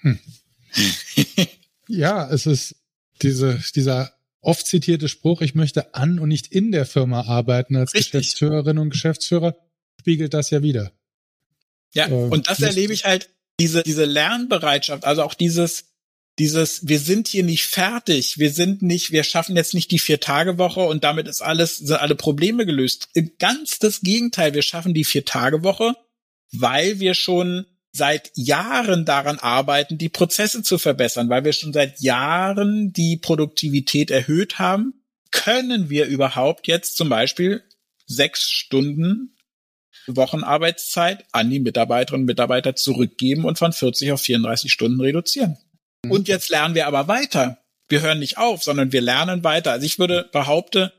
Hm. 0.00 0.18
ja, 1.88 2.28
es 2.30 2.46
ist 2.46 2.76
diese, 3.22 3.62
dieser 3.74 4.12
oft 4.40 4.66
zitierte 4.66 5.08
Spruch, 5.08 5.40
ich 5.40 5.54
möchte 5.54 5.94
an 5.94 6.18
und 6.18 6.28
nicht 6.28 6.48
in 6.48 6.72
der 6.72 6.86
Firma 6.86 7.22
arbeiten 7.22 7.76
als 7.76 7.94
Richtig. 7.94 8.12
Geschäftsführerin 8.12 8.78
und 8.78 8.90
Geschäftsführer, 8.90 9.56
spiegelt 10.00 10.34
das 10.34 10.50
ja 10.50 10.62
wieder. 10.62 10.92
Ja, 11.94 12.08
äh, 12.08 12.12
und 12.12 12.48
das 12.48 12.60
erlebe 12.60 12.92
ich 12.92 13.04
halt, 13.04 13.30
diese, 13.60 13.82
diese 13.82 14.04
Lernbereitschaft, 14.04 15.04
also 15.04 15.22
auch 15.22 15.34
dieses, 15.34 15.86
dieses, 16.38 16.86
wir 16.86 17.00
sind 17.00 17.28
hier 17.28 17.42
nicht 17.42 17.66
fertig, 17.66 18.38
wir 18.38 18.50
sind 18.50 18.82
nicht, 18.82 19.10
wir 19.10 19.24
schaffen 19.24 19.56
jetzt 19.56 19.74
nicht 19.74 19.90
die 19.90 19.98
Vier-Tage-Woche 19.98 20.80
und 20.80 21.04
damit 21.04 21.26
ist 21.26 21.42
alles, 21.42 21.76
sind 21.78 22.00
alle 22.00 22.14
Probleme 22.14 22.64
gelöst. 22.64 23.08
Ganz 23.38 23.78
das 23.78 24.00
Gegenteil, 24.00 24.54
wir 24.54 24.62
schaffen 24.62 24.94
die 24.94 25.04
Vier-Tage-Woche, 25.04 25.94
weil 26.52 27.00
wir 27.00 27.14
schon 27.14 27.66
seit 27.90 28.30
Jahren 28.34 29.04
daran 29.04 29.38
arbeiten, 29.38 29.98
die 29.98 30.08
Prozesse 30.08 30.62
zu 30.62 30.78
verbessern, 30.78 31.28
weil 31.28 31.44
wir 31.44 31.52
schon 31.52 31.72
seit 31.72 32.00
Jahren 32.00 32.92
die 32.92 33.16
Produktivität 33.16 34.10
erhöht 34.10 34.58
haben, 34.58 34.94
können 35.30 35.90
wir 35.90 36.06
überhaupt 36.06 36.68
jetzt 36.68 36.96
zum 36.96 37.08
Beispiel 37.08 37.62
sechs 38.06 38.48
Stunden 38.48 39.34
Wochenarbeitszeit 40.06 41.24
an 41.32 41.50
die 41.50 41.60
Mitarbeiterinnen 41.60 42.22
und 42.22 42.26
Mitarbeiter 42.26 42.74
zurückgeben 42.76 43.44
und 43.44 43.58
von 43.58 43.72
40 43.72 44.12
auf 44.12 44.20
34 44.22 44.72
Stunden 44.72 45.00
reduzieren. 45.00 45.58
Mhm. 46.04 46.10
Und 46.10 46.28
jetzt 46.28 46.50
lernen 46.50 46.74
wir 46.74 46.86
aber 46.86 47.08
weiter. 47.08 47.58
Wir 47.88 48.02
hören 48.02 48.18
nicht 48.18 48.38
auf, 48.38 48.62
sondern 48.62 48.92
wir 48.92 49.00
lernen 49.00 49.44
weiter. 49.44 49.72
Also 49.72 49.86
ich 49.86 49.98
würde 49.98 50.28
behaupten, 50.32 50.90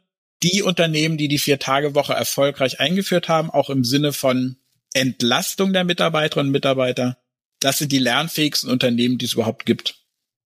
die 0.41 0.61
Unternehmen, 0.63 1.17
die 1.17 1.27
die 1.27 1.39
Vier-Tage-Woche 1.39 2.13
erfolgreich 2.13 2.79
eingeführt 2.79 3.27
haben, 3.27 3.49
auch 3.49 3.69
im 3.69 3.83
Sinne 3.83 4.13
von 4.13 4.57
Entlastung 4.93 5.73
der 5.73 5.83
Mitarbeiterinnen 5.83 6.47
und 6.47 6.53
Mitarbeiter, 6.53 7.17
das 7.59 7.77
sind 7.77 7.91
die 7.91 7.99
lernfähigsten 7.99 8.69
Unternehmen, 8.69 9.17
die 9.17 9.25
es 9.25 9.33
überhaupt 9.33 9.65
gibt. 9.65 9.95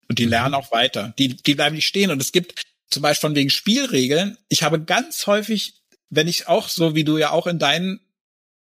Und 0.09 0.19
die 0.19 0.25
mhm. 0.25 0.31
lernen 0.31 0.55
auch 0.55 0.71
weiter. 0.71 1.13
Die, 1.19 1.37
die 1.37 1.55
bleiben 1.55 1.75
nicht 1.75 1.87
stehen. 1.87 2.11
Und 2.11 2.21
es 2.21 2.31
gibt 2.31 2.65
zum 2.89 3.03
Beispiel 3.03 3.29
von 3.29 3.35
wegen 3.35 3.49
Spielregeln. 3.49 4.37
Ich 4.49 4.63
habe 4.63 4.81
ganz 4.81 5.27
häufig, 5.27 5.81
wenn 6.09 6.27
ich 6.27 6.47
auch 6.47 6.67
so 6.67 6.95
wie 6.95 7.03
du 7.03 7.17
ja 7.17 7.31
auch 7.31 7.47
in 7.47 7.59
deinen 7.59 7.99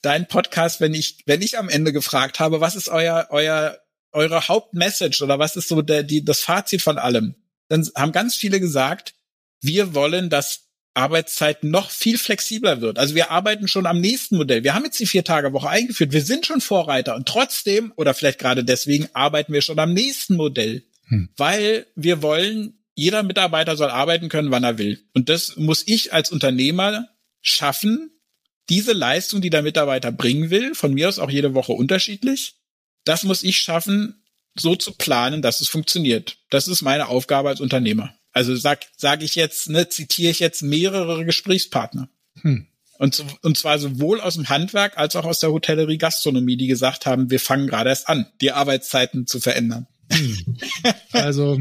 deinen 0.02 0.28
Podcast, 0.28 0.82
wenn 0.82 0.94
ich 0.94 1.24
wenn 1.26 1.42
ich 1.42 1.58
am 1.58 1.68
Ende 1.68 1.92
gefragt 1.92 2.40
habe, 2.40 2.62
was 2.62 2.76
ist 2.76 2.90
euer 2.90 3.28
euer 3.32 3.80
eure 4.16 4.48
Hauptmessage 4.48 5.24
oder 5.24 5.38
was 5.40 5.56
ist 5.56 5.68
so 5.68 5.82
der 5.82 6.04
die 6.04 6.26
das 6.26 6.42
Fazit 6.42 6.82
von 6.82 6.98
allem, 6.98 7.36
dann 7.68 7.88
haben 7.96 8.12
ganz 8.12 8.36
viele 8.36 8.60
gesagt, 8.60 9.14
wir 9.62 9.94
wollen, 9.94 10.30
dass 10.30 10.66
Arbeitszeit 10.96 11.64
noch 11.64 11.90
viel 11.92 12.18
flexibler 12.18 12.80
wird. 12.82 12.98
Also 12.98 13.16
wir 13.16 13.30
arbeiten 13.30 13.68
schon 13.68 13.86
am 13.86 14.00
nächsten 14.00 14.38
Modell. 14.38 14.64
Wir 14.64 14.74
haben 14.74 14.86
jetzt 14.86 15.00
die 15.00 15.06
Vier-Tage-Woche 15.06 15.70
eingeführt. 15.70 16.14
Wir 16.14 16.24
sind 16.24 16.46
schon 16.46 16.62
Vorreiter 16.62 17.16
und 17.16 17.28
trotzdem, 17.28 17.92
oder 17.98 18.14
vielleicht 18.14 18.40
gerade 18.40 18.64
deswegen, 18.64 19.10
arbeiten 19.14 19.52
wir 19.52 19.62
schon 19.62 19.80
am 19.80 19.94
nächsten 19.94 20.36
Modell. 20.38 20.84
Hm. 21.08 21.30
Weil 21.36 21.86
wir 21.96 22.22
wollen, 22.22 22.80
jeder 22.96 23.24
Mitarbeiter 23.24 23.76
soll 23.76 23.90
arbeiten 23.90 24.30
können, 24.30 24.52
wann 24.52 24.64
er 24.64 24.78
will. 24.78 25.04
Und 25.14 25.28
das 25.28 25.58
muss 25.58 25.84
ich 25.86 26.14
als 26.14 26.32
Unternehmer 26.32 27.10
schaffen, 27.42 28.12
diese 28.70 28.94
Leistung, 28.94 29.42
die 29.42 29.50
der 29.50 29.62
Mitarbeiter 29.62 30.12
bringen 30.12 30.50
will, 30.50 30.74
von 30.74 30.94
mir 30.94 31.10
aus 31.10 31.20
auch 31.20 31.30
jede 31.30 31.54
Woche 31.54 31.74
unterschiedlich, 31.74 32.55
das 33.06 33.24
muss 33.24 33.44
ich 33.44 33.58
schaffen, 33.58 34.22
so 34.56 34.76
zu 34.76 34.92
planen, 34.94 35.42
dass 35.42 35.62
es 35.62 35.70
funktioniert. 35.70 36.38
Das 36.50 36.68
ist 36.68 36.82
meine 36.82 37.08
Aufgabe 37.08 37.50
als 37.50 37.62
Unternehmer. 37.62 38.16
Also 38.32 38.56
sag, 38.56 38.86
sag 38.98 39.24
ich 39.24 39.36
jetzt, 39.36 39.70
ne, 39.70 39.88
zitiere 39.90 40.32
ich 40.32 40.40
jetzt 40.40 40.62
mehrere 40.62 41.24
Gesprächspartner. 41.26 42.10
Hm. 42.42 42.68
Und, 42.98 43.24
und 43.42 43.58
zwar 43.58 43.80
sowohl 43.80 44.22
aus 44.22 44.36
dem 44.36 44.48
Handwerk 44.50 44.98
als 44.98 45.16
auch 45.16 45.26
aus 45.26 45.40
der 45.40 45.52
Hotellerie 45.52 45.98
Gastronomie, 45.98 46.56
die 46.56 46.68
gesagt 46.68 47.06
haben, 47.06 47.30
wir 47.30 47.40
fangen 47.40 47.68
gerade 47.68 47.90
erst 47.90 48.08
an, 48.08 48.26
die 48.42 48.52
Arbeitszeiten 48.52 49.28
zu 49.28 49.40
verändern. 49.40 49.88
Hm. 50.12 50.58
Also 51.12 51.60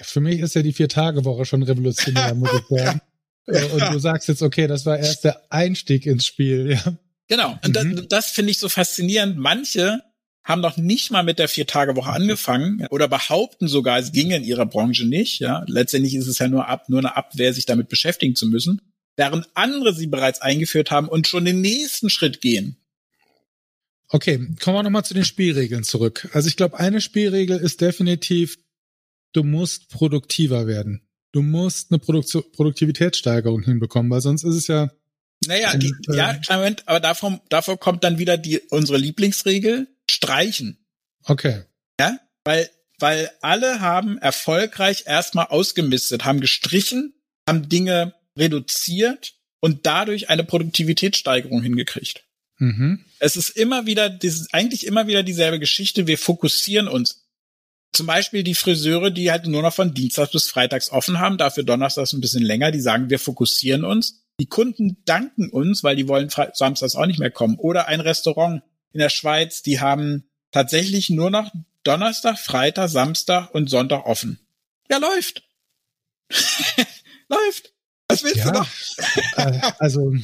für 0.00 0.20
mich 0.20 0.40
ist 0.40 0.54
ja 0.54 0.62
die 0.62 0.72
Vier-Tage-Woche 0.72 1.44
schon 1.44 1.62
revolutionär, 1.62 2.34
muss 2.34 2.50
ich 2.52 2.78
sagen. 2.78 3.00
Und 3.46 3.92
du 3.92 3.98
sagst 3.98 4.28
jetzt, 4.28 4.42
okay, 4.42 4.66
das 4.66 4.86
war 4.86 4.98
erst 4.98 5.24
der 5.24 5.42
Einstieg 5.50 6.06
ins 6.06 6.24
Spiel, 6.24 6.70
ja. 6.72 6.96
Genau. 7.28 7.58
Und 7.64 7.76
mhm. 7.76 7.96
das, 7.96 8.08
das 8.08 8.30
finde 8.30 8.50
ich 8.50 8.58
so 8.58 8.68
faszinierend. 8.68 9.36
Manche 9.36 10.02
haben 10.44 10.60
noch 10.60 10.76
nicht 10.76 11.10
mal 11.10 11.22
mit 11.22 11.38
der 11.38 11.48
Vier-Tage-Woche 11.48 12.10
angefangen 12.10 12.86
oder 12.90 13.08
behaupten 13.08 13.66
sogar, 13.66 13.98
es 13.98 14.12
ginge 14.12 14.36
in 14.36 14.44
ihrer 14.44 14.66
Branche 14.66 15.06
nicht. 15.06 15.40
Ja, 15.40 15.64
letztendlich 15.66 16.14
ist 16.14 16.26
es 16.26 16.38
ja 16.38 16.48
nur 16.48 16.68
ab, 16.68 16.88
nur 16.88 16.98
eine 16.98 17.16
Abwehr, 17.16 17.54
sich 17.54 17.64
damit 17.64 17.88
beschäftigen 17.88 18.36
zu 18.36 18.46
müssen, 18.46 18.82
während 19.16 19.48
andere 19.54 19.94
sie 19.94 20.06
bereits 20.06 20.42
eingeführt 20.42 20.90
haben 20.90 21.08
und 21.08 21.26
schon 21.26 21.46
den 21.46 21.62
nächsten 21.62 22.10
Schritt 22.10 22.42
gehen. 22.42 22.76
Okay, 24.08 24.38
kommen 24.60 24.76
wir 24.76 24.82
nochmal 24.82 25.04
zu 25.04 25.14
den 25.14 25.24
Spielregeln 25.24 25.82
zurück. 25.82 26.28
Also 26.34 26.46
ich 26.46 26.56
glaube, 26.56 26.78
eine 26.78 27.00
Spielregel 27.00 27.58
ist 27.58 27.80
definitiv, 27.80 28.58
du 29.32 29.42
musst 29.42 29.88
produktiver 29.88 30.66
werden. 30.66 31.00
Du 31.32 31.42
musst 31.42 31.90
eine 31.90 31.98
Produkt 31.98 32.52
Produktivitätssteigerung 32.52 33.62
hinbekommen, 33.62 34.10
weil 34.10 34.20
sonst 34.20 34.44
ist 34.44 34.54
es 34.54 34.66
ja. 34.68 34.92
Naja, 35.46 35.76
die, 35.76 35.92
äh, 36.10 36.16
ja, 36.16 36.38
Moment, 36.50 36.86
aber 36.86 37.00
davon, 37.00 37.40
davor 37.48 37.78
kommt 37.78 38.04
dann 38.04 38.18
wieder 38.18 38.38
die, 38.38 38.60
unsere 38.70 38.98
Lieblingsregel 38.98 39.88
streichen. 40.14 40.84
Okay. 41.24 41.62
Ja, 41.98 42.18
weil, 42.44 42.70
weil 42.98 43.30
alle 43.40 43.80
haben 43.80 44.18
erfolgreich 44.18 45.04
erstmal 45.06 45.46
ausgemistet, 45.46 46.24
haben 46.24 46.40
gestrichen, 46.40 47.14
haben 47.48 47.68
Dinge 47.68 48.14
reduziert 48.38 49.34
und 49.60 49.86
dadurch 49.86 50.28
eine 50.28 50.44
Produktivitätssteigerung 50.44 51.62
hingekriegt. 51.62 52.24
Mhm. 52.58 53.04
Es 53.18 53.36
ist 53.36 53.50
immer 53.50 53.86
wieder, 53.86 54.08
dieses, 54.10 54.52
eigentlich 54.52 54.86
immer 54.86 55.06
wieder 55.06 55.22
dieselbe 55.22 55.58
Geschichte. 55.58 56.06
Wir 56.06 56.18
fokussieren 56.18 56.88
uns. 56.88 57.26
Zum 57.92 58.06
Beispiel 58.06 58.42
die 58.42 58.54
Friseure, 58.54 59.10
die 59.10 59.30
halt 59.30 59.46
nur 59.46 59.62
noch 59.62 59.74
von 59.74 59.94
Dienstags 59.94 60.32
bis 60.32 60.50
Freitags 60.50 60.90
offen 60.90 61.20
haben, 61.20 61.38
dafür 61.38 61.62
Donnerstags 61.62 62.12
ein 62.12 62.20
bisschen 62.20 62.42
länger, 62.42 62.72
die 62.72 62.80
sagen, 62.80 63.08
wir 63.08 63.18
fokussieren 63.18 63.84
uns. 63.84 64.24
Die 64.40 64.46
Kunden 64.46 64.98
danken 65.04 65.48
uns, 65.48 65.84
weil 65.84 65.94
die 65.94 66.08
wollen 66.08 66.28
Samstags 66.28 66.96
auch 66.96 67.06
nicht 67.06 67.20
mehr 67.20 67.30
kommen. 67.30 67.56
Oder 67.56 67.86
ein 67.86 68.00
Restaurant, 68.00 68.62
in 68.94 69.00
der 69.00 69.10
Schweiz, 69.10 69.62
die 69.62 69.80
haben 69.80 70.24
tatsächlich 70.52 71.10
nur 71.10 71.30
noch 71.30 71.52
Donnerstag, 71.82 72.38
Freitag, 72.38 72.88
Samstag 72.88 73.54
und 73.54 73.68
Sonntag 73.68 74.06
offen. 74.06 74.38
Ja, 74.90 74.98
läuft. 74.98 75.42
läuft. 77.28 77.74
Was 78.08 78.22
willst 78.22 78.36
ja, 78.36 78.50
du 78.50 78.58
noch? 78.58 78.68
äh, 79.36 79.60
also, 79.78 80.14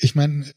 ich 0.00 0.14
meine, 0.14 0.52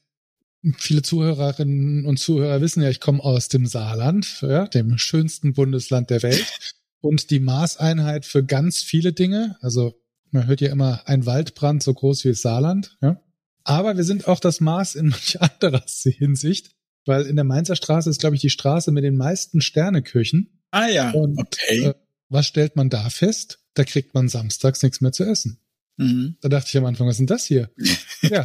viele 0.77 1.03
Zuhörerinnen 1.03 2.05
und 2.05 2.17
Zuhörer 2.17 2.59
wissen 2.61 2.81
ja, 2.81 2.89
ich 2.89 2.99
komme 2.99 3.23
aus 3.23 3.49
dem 3.49 3.65
Saarland, 3.65 4.41
ja, 4.41 4.67
dem 4.67 4.97
schönsten 4.97 5.53
Bundesland 5.53 6.09
der 6.09 6.23
Welt. 6.23 6.59
Und 7.01 7.29
die 7.29 7.39
Maßeinheit 7.39 8.25
für 8.25 8.43
ganz 8.43 8.81
viele 8.81 9.13
Dinge, 9.13 9.57
also 9.61 9.99
man 10.31 10.47
hört 10.47 10.61
ja 10.61 10.71
immer 10.71 11.03
ein 11.05 11.25
Waldbrand 11.25 11.83
so 11.83 11.93
groß 11.93 12.23
wie 12.23 12.29
das 12.29 12.41
Saarland, 12.41 12.97
ja. 13.01 13.19
Aber 13.65 13.95
wir 13.95 14.03
sind 14.03 14.27
auch 14.27 14.39
das 14.39 14.59
Maß 14.59 14.95
in 14.95 15.09
manch 15.09 15.41
anderer 15.41 15.83
Hinsicht. 15.87 16.72
Weil 17.05 17.25
in 17.25 17.35
der 17.35 17.45
Mainzer 17.45 17.75
Straße 17.75 18.09
ist, 18.09 18.19
glaube 18.19 18.35
ich, 18.35 18.41
die 18.41 18.49
Straße 18.49 18.91
mit 18.91 19.03
den 19.03 19.17
meisten 19.17 19.61
Sterneküchen. 19.61 20.59
Ah 20.71 20.87
ja, 20.87 21.11
Und, 21.11 21.37
okay. 21.37 21.87
Äh, 21.87 21.93
was 22.29 22.47
stellt 22.47 22.75
man 22.75 22.89
da 22.89 23.09
fest? 23.09 23.59
Da 23.73 23.83
kriegt 23.83 24.13
man 24.13 24.29
samstags 24.29 24.81
nichts 24.81 25.01
mehr 25.01 25.11
zu 25.11 25.23
essen. 25.23 25.59
Mhm. 25.97 26.37
Da 26.41 26.49
dachte 26.49 26.69
ich 26.69 26.77
am 26.77 26.85
Anfang, 26.85 27.07
was 27.07 27.15
ist 27.15 27.19
denn 27.19 27.27
das 27.27 27.45
hier? 27.45 27.69
ja, 28.21 28.43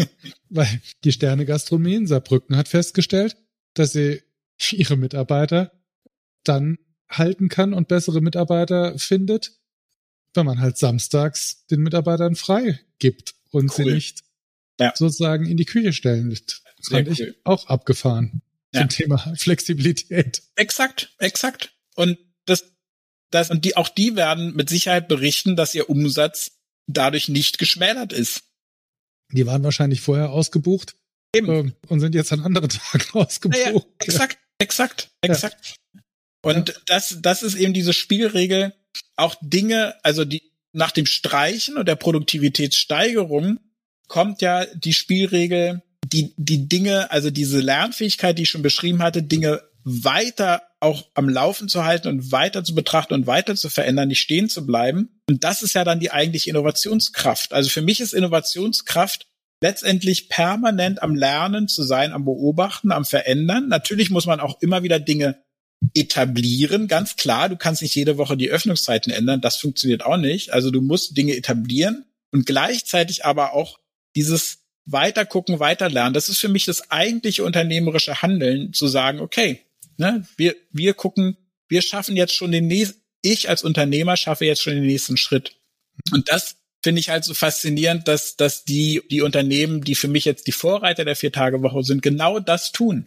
weil 0.50 0.80
die 1.04 1.12
Sterne-Gastronomie 1.12 1.94
in 1.94 2.06
Saarbrücken 2.06 2.56
hat 2.56 2.68
festgestellt, 2.68 3.36
dass 3.74 3.92
sie 3.92 4.22
ihre 4.72 4.96
Mitarbeiter 4.96 5.72
dann 6.44 6.78
halten 7.08 7.48
kann 7.48 7.72
und 7.72 7.88
bessere 7.88 8.20
Mitarbeiter 8.20 8.98
findet, 8.98 9.52
wenn 10.34 10.44
man 10.44 10.60
halt 10.60 10.76
samstags 10.76 11.64
den 11.66 11.80
Mitarbeitern 11.80 12.34
frei 12.34 12.80
gibt 12.98 13.34
und 13.50 13.70
cool. 13.70 13.84
sie 13.84 13.94
nicht 13.94 14.24
ja. 14.78 14.92
sozusagen 14.94 15.46
in 15.46 15.56
die 15.56 15.64
Küche 15.64 15.92
stellen. 15.92 16.28
Das 16.28 16.60
fand 16.88 17.08
cool. 17.08 17.12
ich 17.14 17.34
auch 17.44 17.66
abgefahren 17.68 18.42
ja. 18.72 18.80
zum 18.80 18.88
Thema 18.88 19.18
Flexibilität. 19.37 20.42
Exakt, 20.56 21.14
exakt. 21.18 21.72
Und 21.94 22.18
das, 22.46 22.64
das, 23.30 23.50
und 23.50 23.64
die, 23.64 23.76
auch 23.76 23.88
die 23.88 24.16
werden 24.16 24.54
mit 24.54 24.68
Sicherheit 24.68 25.08
berichten, 25.08 25.56
dass 25.56 25.75
ihr 25.75 25.90
Umsatz 25.90 26.52
dadurch 26.87 27.28
nicht 27.28 27.58
geschmälert 27.58 28.12
ist. 28.12 28.42
Die 29.32 29.46
waren 29.46 29.62
wahrscheinlich 29.62 30.00
vorher 30.00 30.30
ausgebucht 30.30 30.94
Eben. 31.34 31.48
Ähm, 31.48 31.75
und 31.88 32.00
sind 32.00 32.14
jetzt 32.14 32.32
an 32.32 32.40
anderen 32.40 32.68
Tagen 32.92 33.04
ausgebucht. 33.12 33.60
Naja, 33.64 33.80
exakt, 34.00 34.38
exakt, 34.58 35.10
exakt. 35.20 35.78
Ja. 35.94 36.00
Und 36.42 36.68
ja. 36.70 36.75
das, 36.87 37.18
das 37.20 37.42
ist 37.42 37.54
eben 37.54 37.75
diese 37.75 37.92
Spielregel. 37.92 38.75
Auch 39.16 39.37
Dinge, 39.40 39.94
also 40.02 40.25
die 40.25 40.52
nach 40.72 40.90
dem 40.90 41.06
Streichen 41.06 41.76
und 41.76 41.87
der 41.88 41.96
Produktivitätssteigerung 41.96 43.58
kommt 44.06 44.42
ja 44.42 44.64
die 44.66 44.92
Spielregel, 44.92 45.82
die, 46.12 46.34
die 46.36 46.68
Dinge, 46.68 47.10
also 47.10 47.30
diese 47.30 47.60
Lernfähigkeit, 47.60 48.38
die 48.38 48.42
ich 48.42 48.50
schon 48.50 48.62
beschrieben 48.62 49.02
hatte, 49.02 49.22
Dinge 49.22 49.62
weiter 49.84 50.62
auch 50.80 51.06
am 51.14 51.28
Laufen 51.28 51.68
zu 51.68 51.84
halten 51.84 52.08
und 52.08 52.30
weiter 52.30 52.62
zu 52.62 52.74
betrachten 52.74 53.14
und 53.14 53.26
weiter 53.26 53.56
zu 53.56 53.68
verändern, 53.68 54.08
nicht 54.08 54.20
stehen 54.20 54.48
zu 54.48 54.66
bleiben. 54.66 55.20
Und 55.28 55.44
das 55.44 55.62
ist 55.62 55.74
ja 55.74 55.84
dann 55.84 56.00
die 56.00 56.10
eigentliche 56.10 56.50
Innovationskraft. 56.50 57.52
Also 57.52 57.68
für 57.68 57.82
mich 57.82 58.00
ist 58.00 58.14
Innovationskraft 58.14 59.26
letztendlich 59.60 60.28
permanent 60.28 61.02
am 61.02 61.14
Lernen 61.14 61.68
zu 61.68 61.82
sein, 61.82 62.12
am 62.12 62.24
Beobachten, 62.24 62.92
am 62.92 63.04
Verändern. 63.04 63.68
Natürlich 63.68 64.10
muss 64.10 64.26
man 64.26 64.40
auch 64.40 64.60
immer 64.60 64.82
wieder 64.82 65.00
Dinge 65.00 65.42
etablieren. 65.94 66.86
Ganz 66.86 67.16
klar, 67.16 67.48
du 67.48 67.56
kannst 67.56 67.82
nicht 67.82 67.94
jede 67.94 68.18
Woche 68.18 68.36
die 68.36 68.50
Öffnungszeiten 68.50 69.12
ändern. 69.12 69.40
Das 69.40 69.56
funktioniert 69.56 70.04
auch 70.04 70.16
nicht. 70.16 70.52
Also 70.52 70.70
du 70.70 70.80
musst 70.80 71.16
Dinge 71.16 71.36
etablieren 71.36 72.04
und 72.30 72.46
gleichzeitig 72.46 73.24
aber 73.24 73.52
auch 73.52 73.78
dieses 74.14 74.67
weiter 74.90 75.26
gucken, 75.26 75.61
weiter 75.61 75.88
lernen. 75.88 76.14
Das 76.14 76.28
ist 76.28 76.38
für 76.38 76.49
mich 76.49 76.64
das 76.64 76.90
eigentliche 76.90 77.45
unternehmerische 77.45 78.23
Handeln, 78.23 78.73
zu 78.73 78.88
sagen, 78.88 79.21
okay, 79.21 79.61
ne, 79.97 80.26
wir, 80.37 80.57
wir 80.73 80.95
gucken, 80.95 81.37
wir 81.68 81.83
schaffen 81.83 82.16
jetzt 82.16 82.35
schon 82.35 82.52
den 82.52 82.66
nächsten, 82.66 83.00
ich 83.21 83.49
als 83.49 83.62
Unternehmer 83.62 84.16
schaffe 84.16 84.45
jetzt 84.45 84.62
schon 84.62 84.75
den 84.75 84.87
nächsten 84.87 85.16
Schritt. 85.16 85.57
Und 86.12 86.30
das 86.30 86.57
finde 86.83 87.00
ich 87.00 87.11
halt 87.11 87.25
so 87.25 87.35
faszinierend, 87.35 88.09
dass, 88.09 88.37
dass 88.37 88.64
die, 88.64 89.02
die 89.11 89.23
Unternehmen, 89.23 89.83
die 89.83 89.97
für 89.97 90.09
mich 90.09 90.25
jetzt 90.25 90.47
die 90.47 90.52
Vorreiter 90.52 91.04
der 91.04 91.16
Vier-Tage-Woche 91.16 91.83
sind, 91.83 92.02
genau 92.02 92.38
das 92.38 92.73
tun. 92.73 93.07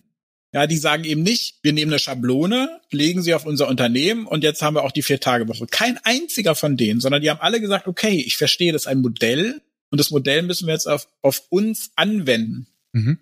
Ja, 0.53 0.67
die 0.67 0.77
sagen 0.77 1.05
eben 1.05 1.23
nicht, 1.23 1.59
wir 1.63 1.71
nehmen 1.71 1.91
eine 1.91 1.99
Schablone, 1.99 2.81
legen 2.91 3.23
sie 3.23 3.33
auf 3.33 3.45
unser 3.45 3.69
Unternehmen 3.69 4.27
und 4.27 4.43
jetzt 4.43 4.61
haben 4.61 4.75
wir 4.75 4.83
auch 4.83 4.91
die 4.91 5.01
Vier-Tage-Woche. 5.01 5.65
Kein 5.67 5.97
einziger 6.03 6.55
von 6.55 6.75
denen, 6.75 6.99
sondern 6.99 7.21
die 7.21 7.29
haben 7.29 7.39
alle 7.39 7.61
gesagt, 7.61 7.87
okay, 7.87 8.21
ich 8.25 8.35
verstehe 8.35 8.73
das 8.73 8.83
ist 8.83 8.87
ein 8.87 8.99
Modell 8.99 9.61
und 9.91 9.99
das 9.99 10.09
Modell 10.09 10.41
müssen 10.41 10.67
wir 10.67 10.73
jetzt 10.73 10.87
auf, 10.87 11.07
auf 11.21 11.43
uns 11.49 11.91
anwenden. 11.95 12.67
Mhm. 12.93 13.19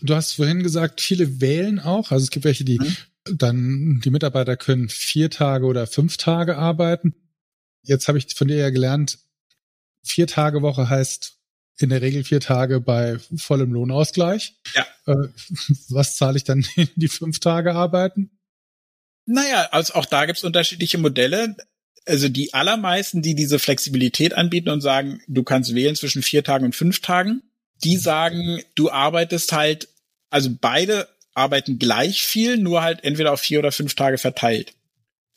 Du 0.00 0.14
hast 0.14 0.32
vorhin 0.32 0.62
gesagt, 0.62 1.00
viele 1.00 1.40
wählen 1.40 1.80
auch. 1.80 2.10
Also 2.10 2.24
es 2.24 2.30
gibt 2.30 2.44
welche, 2.44 2.64
die 2.64 2.78
mhm. 2.78 2.96
dann, 3.36 4.00
die 4.04 4.10
Mitarbeiter 4.10 4.56
können 4.56 4.88
vier 4.88 5.30
Tage 5.30 5.66
oder 5.66 5.86
fünf 5.86 6.16
Tage 6.16 6.56
arbeiten. 6.56 7.14
Jetzt 7.82 8.08
habe 8.08 8.18
ich 8.18 8.34
von 8.34 8.48
dir 8.48 8.56
ja 8.56 8.70
gelernt, 8.70 9.18
vier 10.02 10.26
Tage 10.26 10.62
Woche 10.62 10.88
heißt 10.88 11.38
in 11.78 11.88
der 11.88 12.02
Regel 12.02 12.22
vier 12.22 12.40
Tage 12.40 12.80
bei 12.80 13.18
vollem 13.36 13.72
Lohnausgleich. 13.72 14.56
Ja. 14.74 14.86
Äh, 15.06 15.28
was 15.88 16.16
zahle 16.16 16.36
ich 16.36 16.44
dann 16.44 16.64
in 16.76 16.88
die 16.94 17.08
fünf 17.08 17.40
Tage 17.40 17.74
arbeiten? 17.74 18.30
Naja, 19.26 19.68
also 19.72 19.94
auch 19.94 20.06
da 20.06 20.26
gibt's 20.26 20.44
unterschiedliche 20.44 20.98
Modelle. 20.98 21.56
Also 22.06 22.28
die 22.28 22.52
allermeisten, 22.52 23.22
die 23.22 23.34
diese 23.34 23.58
Flexibilität 23.58 24.34
anbieten 24.34 24.68
und 24.68 24.80
sagen, 24.80 25.20
du 25.26 25.42
kannst 25.42 25.74
wählen 25.74 25.96
zwischen 25.96 26.22
vier 26.22 26.44
Tagen 26.44 26.66
und 26.66 26.74
fünf 26.74 27.00
Tagen, 27.00 27.42
die 27.82 27.96
sagen, 27.96 28.60
du 28.74 28.90
arbeitest 28.90 29.52
halt, 29.52 29.88
also 30.30 30.50
beide 30.60 31.08
arbeiten 31.34 31.78
gleich 31.78 32.22
viel, 32.24 32.58
nur 32.58 32.82
halt 32.82 33.02
entweder 33.04 33.32
auf 33.32 33.40
vier 33.40 33.58
oder 33.58 33.72
fünf 33.72 33.94
Tage 33.94 34.18
verteilt. 34.18 34.74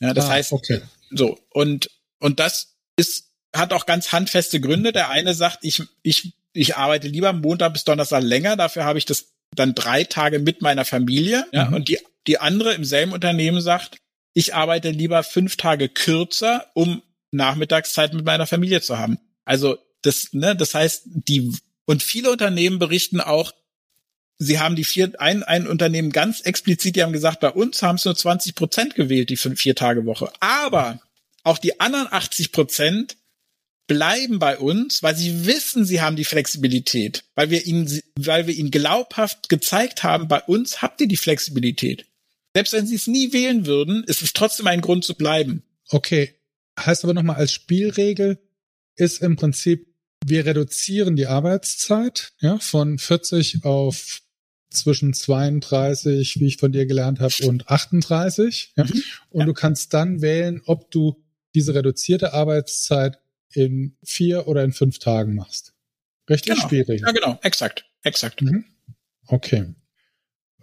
Ja, 0.00 0.14
das 0.14 0.26
ah, 0.26 0.30
heißt, 0.30 0.52
okay. 0.52 0.80
so, 1.10 1.38
und, 1.50 1.90
und 2.20 2.38
das 2.38 2.74
ist 2.96 3.28
hat 3.54 3.72
auch 3.72 3.86
ganz 3.86 4.12
handfeste 4.12 4.60
Gründe. 4.60 4.92
Der 4.92 5.10
eine 5.10 5.34
sagt, 5.34 5.58
ich, 5.62 5.82
ich, 6.02 6.32
ich 6.52 6.76
arbeite 6.76 7.08
lieber 7.08 7.32
Montag 7.32 7.72
bis 7.72 7.84
Donnerstag 7.84 8.22
länger, 8.22 8.56
dafür 8.56 8.84
habe 8.84 8.98
ich 8.98 9.04
das 9.04 9.32
dann 9.54 9.74
drei 9.74 10.04
Tage 10.04 10.38
mit 10.38 10.62
meiner 10.62 10.84
Familie. 10.84 11.46
Ja, 11.52 11.66
mhm. 11.66 11.74
und 11.74 11.88
die, 11.88 11.98
die 12.26 12.38
andere 12.38 12.74
im 12.74 12.84
selben 12.84 13.12
Unternehmen 13.12 13.60
sagt, 13.60 13.98
ich 14.34 14.54
arbeite 14.54 14.90
lieber 14.90 15.22
fünf 15.22 15.56
Tage 15.56 15.88
kürzer, 15.88 16.66
um 16.74 17.02
Nachmittagszeit 17.30 18.14
mit 18.14 18.24
meiner 18.24 18.46
Familie 18.46 18.80
zu 18.80 18.98
haben. 18.98 19.18
Also 19.44 19.78
das, 20.02 20.32
ne, 20.32 20.54
das 20.54 20.74
heißt, 20.74 21.02
die 21.06 21.52
und 21.84 22.02
viele 22.02 22.30
Unternehmen 22.30 22.78
berichten 22.78 23.20
auch, 23.20 23.52
sie 24.36 24.58
haben 24.58 24.76
die 24.76 24.84
vier, 24.84 25.12
ein, 25.20 25.42
ein 25.42 25.66
Unternehmen 25.66 26.12
ganz 26.12 26.40
explizit, 26.42 26.96
die 26.96 27.02
haben 27.02 27.14
gesagt, 27.14 27.40
bei 27.40 27.50
uns 27.50 27.82
haben 27.82 27.96
es 27.96 28.04
nur 28.04 28.14
20 28.14 28.54
Prozent 28.54 28.94
gewählt, 28.94 29.30
die 29.30 29.36
vier 29.36 29.74
Tage 29.74 30.04
Woche. 30.04 30.30
Aber 30.40 31.00
auch 31.44 31.58
die 31.58 31.80
anderen 31.80 32.08
80 32.10 32.52
Prozent 32.52 33.16
bleiben 33.86 34.38
bei 34.38 34.58
uns, 34.58 35.02
weil 35.02 35.16
sie 35.16 35.46
wissen, 35.46 35.86
sie 35.86 36.02
haben 36.02 36.16
die 36.16 36.26
Flexibilität, 36.26 37.24
weil 37.34 37.48
wir 37.50 37.66
ihnen, 37.66 38.02
weil 38.18 38.46
wir 38.46 38.54
ihnen 38.54 38.70
glaubhaft 38.70 39.48
gezeigt 39.48 40.02
haben, 40.02 40.28
bei 40.28 40.42
uns 40.42 40.82
habt 40.82 41.00
ihr 41.00 41.08
die 41.08 41.16
Flexibilität. 41.16 42.04
Selbst 42.54 42.72
wenn 42.72 42.86
sie 42.86 42.96
es 42.96 43.06
nie 43.06 43.32
wählen 43.32 43.66
würden, 43.66 44.04
ist 44.04 44.22
es 44.22 44.32
trotzdem 44.32 44.66
ein 44.66 44.80
Grund 44.80 45.04
zu 45.04 45.14
bleiben. 45.14 45.62
Okay. 45.88 46.34
Heißt 46.78 47.04
aber 47.04 47.14
nochmal 47.14 47.36
als 47.36 47.52
Spielregel 47.52 48.38
ist 48.96 49.22
im 49.22 49.36
Prinzip, 49.36 49.94
wir 50.24 50.44
reduzieren 50.44 51.16
die 51.16 51.26
Arbeitszeit, 51.26 52.32
ja, 52.40 52.58
von 52.58 52.98
40 52.98 53.64
auf 53.64 54.22
zwischen 54.70 55.14
32, 55.14 56.40
wie 56.40 56.46
ich 56.46 56.56
von 56.58 56.72
dir 56.72 56.86
gelernt 56.86 57.20
habe, 57.20 57.34
und 57.46 57.68
38. 57.68 58.72
Ja? 58.76 58.84
Mhm. 58.84 59.02
Und 59.30 59.40
ja. 59.40 59.46
du 59.46 59.54
kannst 59.54 59.94
dann 59.94 60.20
wählen, 60.20 60.60
ob 60.66 60.90
du 60.90 61.24
diese 61.54 61.74
reduzierte 61.74 62.34
Arbeitszeit 62.34 63.18
in 63.52 63.96
vier 64.04 64.46
oder 64.46 64.62
in 64.64 64.72
fünf 64.72 64.98
Tagen 64.98 65.34
machst. 65.34 65.74
Richtig 66.28 66.54
genau. 66.54 66.68
schwierig. 66.68 67.00
Ja, 67.00 67.12
genau, 67.12 67.38
exakt, 67.42 67.86
exakt. 68.02 68.42
Mhm. 68.42 68.64
Okay. 69.26 69.74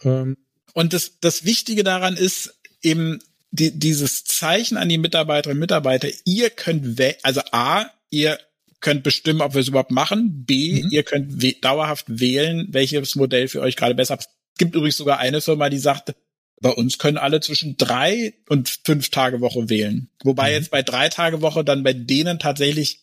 Ähm. 0.04 0.38
Und 0.76 0.92
das, 0.92 1.20
das 1.22 1.46
Wichtige 1.46 1.86
daran 1.86 2.18
ist 2.18 2.54
eben 2.82 3.20
die, 3.52 3.80
dieses 3.80 4.26
Zeichen 4.26 4.76
an 4.76 4.90
die 4.90 4.98
Mitarbeiterinnen 4.98 5.58
und 5.58 5.62
Mitarbeiter, 5.62 6.10
ihr 6.26 6.50
könnt, 6.50 7.02
also 7.24 7.42
A, 7.54 7.86
ihr 8.10 8.38
könnt 8.82 9.02
bestimmen, 9.02 9.40
ob 9.40 9.54
wir 9.54 9.62
es 9.62 9.70
überhaupt 9.70 9.92
machen. 9.92 10.44
B, 10.46 10.84
mhm. 10.84 10.90
ihr 10.92 11.04
könnt 11.04 11.42
we 11.42 11.54
dauerhaft 11.54 12.06
wählen, 12.08 12.68
welches 12.72 13.16
Modell 13.16 13.48
für 13.48 13.62
euch 13.62 13.78
gerade 13.78 13.96
besser. 13.96 14.18
Es 14.20 14.28
gibt 14.58 14.76
übrigens 14.76 14.98
sogar 14.98 15.20
eine 15.20 15.40
Firma, 15.40 15.70
die 15.70 15.78
sagt, 15.78 16.14
bei 16.60 16.72
uns 16.72 16.98
können 16.98 17.18
alle 17.18 17.40
zwischen 17.40 17.78
drei 17.78 18.34
und 18.50 18.82
fünf 18.84 19.10
Tage 19.10 19.40
Woche 19.40 19.70
wählen. 19.70 20.10
Wobei 20.26 20.50
mhm. 20.50 20.56
jetzt 20.56 20.72
bei 20.72 20.84
drei 20.84 21.08
Tage 21.08 21.42
Woche 21.42 21.64
dann 21.64 21.84
bei 21.84 21.94
denen 21.94 22.38
tatsächlich 22.38 23.00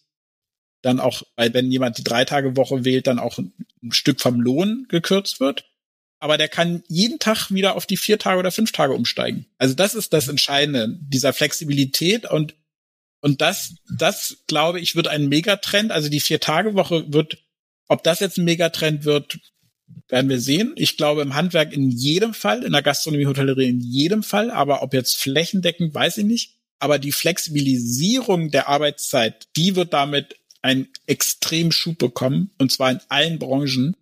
dann 0.83 1.01
auch, 1.01 1.23
weil 1.37 1.55
wenn 1.55 1.73
jemand 1.73 1.97
die 1.97 2.05
drei 2.05 2.27
Tage 2.27 2.55
Woche 2.55 2.85
wählt, 2.85 3.07
dann 3.07 3.19
auch 3.19 3.39
ein 3.39 3.55
Stück 3.93 4.21
vom 4.21 4.43
Lohn 4.43 4.85
gekürzt 4.91 5.41
wird. 5.41 5.72
Aber 6.23 6.39
der 6.39 6.49
kann 6.49 6.85
jeden 6.87 7.19
Tag 7.19 7.51
wieder 7.51 7.75
auf 7.75 7.85
die 7.85 7.97
vier 7.97 8.17
Tage 8.17 8.39
oder 8.39 8.53
fünf 8.53 8.71
Tage 8.71 8.95
umsteigen. 8.95 9.47
Also 9.59 9.75
das 9.75 9.97
ist 9.97 10.13
das 10.13 10.29
Entscheidende, 10.29 10.97
dieser 11.01 11.33
Flexibilität 11.33 12.31
und 12.31 12.55
und 13.21 13.41
das, 13.41 13.75
das 13.99 14.39
glaube 14.47 14.79
ich, 14.79 14.95
wird 14.95 15.09
ein 15.09 15.29
Megatrend. 15.29 15.91
Also 15.91 16.09
die 16.09 16.21
vier 16.21 16.39
Tage 16.39 16.75
Woche 16.75 17.13
wird, 17.13 17.39
ob 17.89 18.05
das 18.05 18.21
jetzt 18.21 18.39
ein 18.39 18.45
Megatrend 18.45 19.05
wird, 19.05 19.41
werden 20.09 20.31
wir 20.31 20.39
sehen. 20.39 20.75
Ich 20.77 20.97
glaube 20.97 21.23
im 21.23 21.35
Handwerk 21.35 21.73
in 21.73 21.91
jedem 21.91 22.35
Fall, 22.35 22.63
in 22.63 22.71
der 22.71 22.83
Gastronomie, 22.83 23.27
Hotellerie 23.27 23.69
in 23.69 23.81
jedem 23.81 24.23
Fall, 24.23 24.53
aber 24.53 24.85
ob 24.85 24.95
jetzt 24.95 25.17
flächendeckend, 25.17 25.93
weiß 25.93 26.19
ich 26.19 26.25
nicht. 26.25 26.55
Aber 26.79 27.01
die 27.01 27.13
Flexibilisierung 27.13 28.53
der 28.53 28.69
Arbeitszeit, 28.69 29.49
die 29.57 29.75
wird 29.75 29.93
damit 29.93 30.37
einen 30.63 30.87
extremen 31.07 31.73
Schub 31.73 31.99
bekommen, 31.99 32.53
und 32.59 32.71
zwar 32.71 32.93
in 32.93 33.01
allen 33.09 33.41
Branchen. 33.41 33.97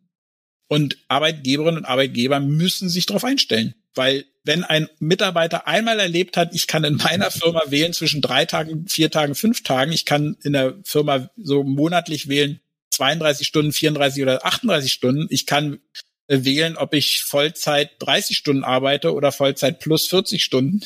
Und 0.71 0.99
Arbeitgeberinnen 1.09 1.79
und 1.79 1.85
Arbeitgeber 1.85 2.39
müssen 2.39 2.89
sich 2.89 3.05
darauf 3.05 3.25
einstellen. 3.25 3.75
Weil 3.97 4.25
wenn 4.45 4.63
ein 4.63 4.89
Mitarbeiter 5.01 5.67
einmal 5.67 5.99
erlebt 5.99 6.37
hat, 6.37 6.55
ich 6.55 6.69
kann 6.69 6.85
in 6.85 6.95
meiner 6.95 7.29
Firma 7.33 7.63
wählen 7.71 7.93
zwischen 7.93 8.21
drei 8.21 8.45
Tagen, 8.45 8.87
vier 8.87 9.11
Tagen, 9.11 9.35
fünf 9.35 9.65
Tagen, 9.65 9.91
ich 9.91 10.05
kann 10.05 10.37
in 10.45 10.53
der 10.53 10.77
Firma 10.85 11.29
so 11.37 11.65
monatlich 11.65 12.29
wählen, 12.29 12.61
32 12.93 13.49
Stunden, 13.49 13.73
34 13.73 14.23
oder 14.23 14.47
38 14.47 14.93
Stunden. 14.93 15.27
Ich 15.29 15.45
kann 15.45 15.81
äh, 16.29 16.45
wählen, 16.45 16.77
ob 16.77 16.95
ich 16.95 17.25
Vollzeit 17.25 17.91
30 17.99 18.37
Stunden 18.37 18.63
arbeite 18.63 19.13
oder 19.13 19.33
Vollzeit 19.33 19.81
plus 19.81 20.07
40 20.07 20.41
Stunden. 20.41 20.83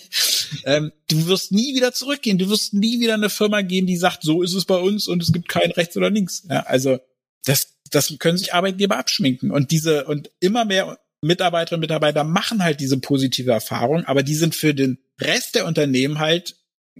ähm, 0.64 0.92
du 1.10 1.26
wirst 1.26 1.52
nie 1.52 1.74
wieder 1.74 1.92
zurückgehen. 1.92 2.38
Du 2.38 2.48
wirst 2.48 2.72
nie 2.72 3.00
wieder 3.00 3.12
eine 3.12 3.28
Firma 3.28 3.60
gehen, 3.60 3.86
die 3.86 3.98
sagt, 3.98 4.22
so 4.22 4.40
ist 4.40 4.54
es 4.54 4.64
bei 4.64 4.78
uns 4.78 5.08
und 5.08 5.22
es 5.22 5.30
gibt 5.30 5.46
kein 5.46 5.72
rechts 5.72 5.94
oder 5.94 6.08
links. 6.08 6.44
Ja, 6.48 6.60
also 6.60 7.00
das, 7.46 7.76
das 7.90 8.14
können 8.18 8.36
sich 8.36 8.52
Arbeitgeber 8.52 8.98
abschminken. 8.98 9.50
Und 9.50 9.70
diese, 9.70 10.04
und 10.04 10.30
immer 10.40 10.64
mehr 10.64 10.98
Mitarbeiterinnen 11.22 11.82
und 11.82 11.88
Mitarbeiter 11.88 12.24
machen 12.24 12.62
halt 12.62 12.80
diese 12.80 12.98
positive 12.98 13.50
Erfahrung, 13.50 14.04
aber 14.04 14.22
die 14.22 14.34
sind 14.34 14.54
für 14.54 14.74
den 14.74 14.98
Rest 15.20 15.54
der 15.54 15.66
Unternehmen 15.66 16.18
halt, 16.18 16.56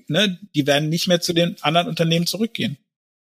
ne, 0.06 0.38
die 0.54 0.66
werden 0.66 0.88
nicht 0.88 1.06
mehr 1.06 1.20
zu 1.20 1.32
den 1.32 1.56
anderen 1.62 1.88
Unternehmen 1.88 2.26
zurückgehen. 2.26 2.78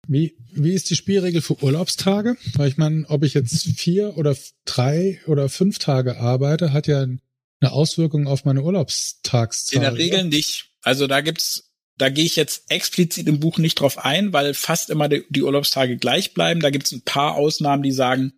Wie, 0.06 0.37
wie 0.52 0.72
ist 0.72 0.90
die 0.90 0.96
Spielregel 0.96 1.40
für 1.40 1.62
Urlaubstage? 1.62 2.37
Weil 2.56 2.68
ich 2.68 2.76
meine, 2.76 3.06
ob 3.08 3.24
ich 3.24 3.34
jetzt 3.34 3.66
vier 3.78 4.16
oder 4.18 4.37
drei 4.66 5.20
oder 5.26 5.48
fünf 5.48 5.78
Tage 5.78 6.18
arbeite, 6.18 6.72
hat 6.72 6.87
ja 6.87 7.02
eine 7.02 7.72
Auswirkung 7.72 8.26
auf 8.26 8.44
meine 8.44 8.62
Urlaubstagszahl. 8.62 9.76
In 9.76 9.82
der 9.82 9.96
Regel 9.96 10.24
nicht. 10.24 10.70
Also 10.82 11.06
da 11.06 11.22
gibt's, 11.22 11.72
da 11.96 12.09
gehe 12.09 12.24
ich 12.24 12.37
jetzt 12.37 12.70
explizit 12.70 13.28
im 13.28 13.40
Buch 13.40 13.59
nicht 13.59 13.76
drauf 13.76 14.04
ein, 14.04 14.33
weil 14.33 14.54
fast 14.54 14.90
immer 14.90 15.09
die, 15.09 15.24
die 15.30 15.42
Urlaubstage 15.42 15.96
gleich 15.96 16.35
bleiben. 16.35 16.61
Da 16.61 16.70
gibt's 16.70 16.92
ein 16.92 17.02
paar 17.02 17.35
Ausnahmen, 17.35 17.83
die 17.83 17.92
sagen, 17.92 18.33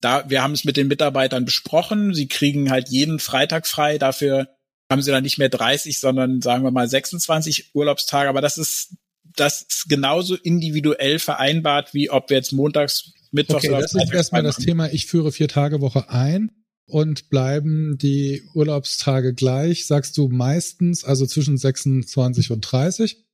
da, 0.00 0.28
wir 0.30 0.42
haben 0.42 0.52
es 0.52 0.64
mit 0.64 0.76
den 0.76 0.86
Mitarbeitern 0.86 1.44
besprochen, 1.44 2.14
sie 2.14 2.28
kriegen 2.28 2.70
halt 2.70 2.88
jeden 2.88 3.18
Freitag 3.18 3.66
frei, 3.66 3.98
dafür 3.98 4.48
haben 4.90 5.02
sie 5.02 5.10
dann 5.10 5.24
nicht 5.24 5.38
mehr 5.38 5.48
30, 5.48 5.98
sondern 5.98 6.40
sagen 6.40 6.62
wir 6.62 6.70
mal 6.70 6.88
26 6.88 7.74
Urlaubstage, 7.74 8.28
aber 8.28 8.40
das 8.40 8.58
ist 8.58 8.96
das 9.34 9.62
ist 9.62 9.88
genauso 9.88 10.36
individuell 10.36 11.18
vereinbart, 11.18 11.94
wie 11.94 12.10
ob 12.10 12.30
wir 12.30 12.36
jetzt 12.36 12.52
montags, 12.52 13.12
mittwochs 13.30 13.64
okay, 13.64 13.68
oder 13.68 13.82
Das 13.82 13.94
ist 13.94 14.12
erstmal 14.12 14.42
das 14.42 14.56
Thema, 14.56 14.90
ich 14.92 15.06
führe 15.06 15.32
vier 15.32 15.48
Tage 15.48 15.80
Woche 15.80 16.08
ein 16.08 16.50
und 16.88 17.28
bleiben 17.28 17.98
die 17.98 18.42
Urlaubstage 18.54 19.34
gleich, 19.34 19.86
sagst 19.86 20.16
du 20.16 20.28
meistens, 20.28 21.04
also 21.04 21.26
zwischen 21.26 21.56
26 21.56 22.50
und 22.50 22.62
30. 22.62 23.24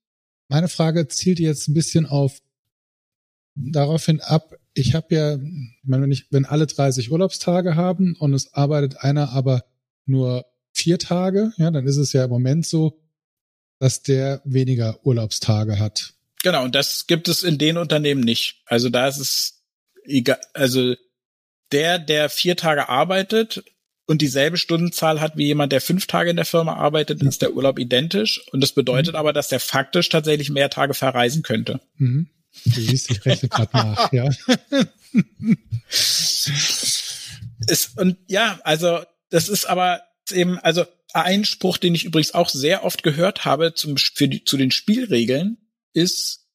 Meine 0.48 0.68
Frage 0.68 1.08
zielt 1.08 1.38
jetzt 1.38 1.68
ein 1.68 1.74
bisschen 1.74 2.06
auf 2.06 2.40
daraufhin 3.54 4.20
ab, 4.20 4.54
ich 4.74 4.94
habe 4.94 5.14
ja, 5.14 5.34
ich 5.36 5.84
meine, 5.84 6.02
wenn, 6.02 6.12
ich, 6.12 6.26
wenn 6.30 6.44
alle 6.44 6.66
30 6.66 7.12
Urlaubstage 7.12 7.76
haben 7.76 8.16
und 8.16 8.34
es 8.34 8.52
arbeitet 8.52 8.98
einer 8.98 9.30
aber 9.30 9.64
nur 10.04 10.44
vier 10.72 10.98
Tage, 10.98 11.52
ja, 11.56 11.70
dann 11.70 11.86
ist 11.86 11.96
es 11.96 12.12
ja 12.12 12.24
im 12.24 12.30
Moment 12.30 12.66
so, 12.66 13.00
dass 13.78 14.02
der 14.02 14.42
weniger 14.44 14.98
Urlaubstage 15.06 15.78
hat. 15.78 16.14
Genau, 16.42 16.64
und 16.64 16.74
das 16.74 17.06
gibt 17.06 17.28
es 17.28 17.44
in 17.44 17.58
den 17.58 17.76
Unternehmen 17.76 18.22
nicht. 18.22 18.62
Also 18.66 18.90
da 18.90 19.06
ist 19.06 19.18
es 19.18 19.62
egal, 20.04 20.40
also 20.52 20.94
der, 21.72 21.98
der 21.98 22.28
vier 22.28 22.56
Tage 22.56 22.88
arbeitet 22.88 23.64
und 24.06 24.20
dieselbe 24.20 24.58
Stundenzahl 24.58 25.20
hat 25.20 25.36
wie 25.36 25.46
jemand, 25.46 25.72
der 25.72 25.80
fünf 25.80 26.06
Tage 26.06 26.30
in 26.30 26.36
der 26.36 26.44
Firma 26.44 26.74
arbeitet, 26.74 27.22
ist 27.22 27.42
der 27.42 27.54
Urlaub 27.54 27.78
identisch. 27.78 28.46
Und 28.52 28.60
das 28.60 28.72
bedeutet 28.72 29.14
mhm. 29.14 29.18
aber, 29.18 29.32
dass 29.32 29.48
der 29.48 29.60
faktisch 29.60 30.10
tatsächlich 30.10 30.50
mehr 30.50 30.68
Tage 30.68 30.94
verreisen 30.94 31.42
könnte. 31.42 31.80
Mhm. 31.96 32.28
Du 32.66 32.80
siehst, 32.80 33.10
ich 33.10 33.24
rechne 33.24 33.48
gerade 33.48 33.70
nach, 33.72 34.12
ja. 34.12 34.28
ist, 37.66 37.98
und 37.98 38.16
ja, 38.28 38.60
also 38.62 39.00
das 39.30 39.48
ist 39.48 39.64
aber 39.64 40.02
eben, 40.30 40.58
also 40.58 40.84
ein 41.14 41.44
Spruch, 41.44 41.78
den 41.78 41.94
ich 41.94 42.04
übrigens 42.04 42.34
auch 42.34 42.48
sehr 42.48 42.84
oft 42.84 43.02
gehört 43.02 43.44
habe 43.44 43.74
zum, 43.74 43.96
für 43.96 44.28
die, 44.28 44.44
zu 44.44 44.56
den 44.56 44.70
Spielregeln, 44.70 45.58
ist, 45.94 46.46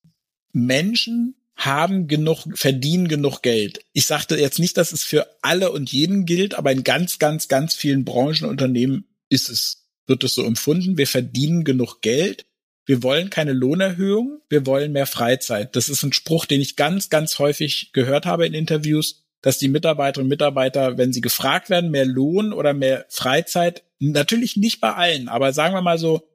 Menschen 0.52 1.36
haben 1.60 2.08
genug, 2.08 2.48
verdienen 2.56 3.10
genug 3.10 3.42
Geld. 3.42 3.82
Ich 3.92 4.06
sagte 4.06 4.38
jetzt 4.38 4.60
nicht, 4.60 4.78
dass 4.78 4.94
es 4.94 5.04
für 5.04 5.28
alle 5.42 5.72
und 5.72 5.92
jeden 5.92 6.26
gilt, 6.26 6.56
aber 6.56 6.72
in 6.72 6.84
ganz, 6.84 7.20
ganz, 7.20 7.50
ganz 7.50 7.76
vielen 7.76 8.06
Branchen 8.06 8.46
und 8.46 8.52
Unternehmen 8.52 9.06
ist 9.28 9.50
es, 9.50 9.90
wird 10.08 10.24
es 10.24 10.34
so 10.34 10.46
empfunden. 10.46 10.98
Wir 10.98 11.06
verdienen 11.08 11.66
genug 11.66 12.02
Geld. 12.02 12.46
Wir 12.86 13.04
wollen 13.04 13.30
keine 13.30 13.52
Lohnerhöhung. 13.52 14.40
Wir 14.48 14.66
wollen 14.66 14.94
mehr 14.94 15.06
Freizeit. 15.06 15.76
Das 15.76 15.90
ist 15.90 16.02
ein 16.02 16.14
Spruch, 16.14 16.46
den 16.46 16.62
ich 16.62 16.78
ganz, 16.78 17.10
ganz 17.10 17.40
häufig 17.40 17.92
gehört 17.92 18.26
habe 18.26 18.48
in 18.48 18.54
Interviews, 18.54 19.26
dass 19.42 19.58
die 19.58 19.68
Mitarbeiterinnen 19.68 20.28
und 20.28 20.30
Mitarbeiter, 20.30 20.98
wenn 20.98 21.12
sie 21.12 21.22
gefragt 21.22 21.70
werden, 21.70 21.92
mehr 21.92 22.06
Lohn 22.06 22.54
oder 22.54 22.74
mehr 22.74 23.06
Freizeit, 23.10 23.84
natürlich 24.00 24.56
nicht 24.56 24.80
bei 24.80 24.94
allen, 24.94 25.28
aber 25.28 25.52
sagen 25.52 25.76
wir 25.76 25.82
mal 25.82 26.00
so, 26.00 26.28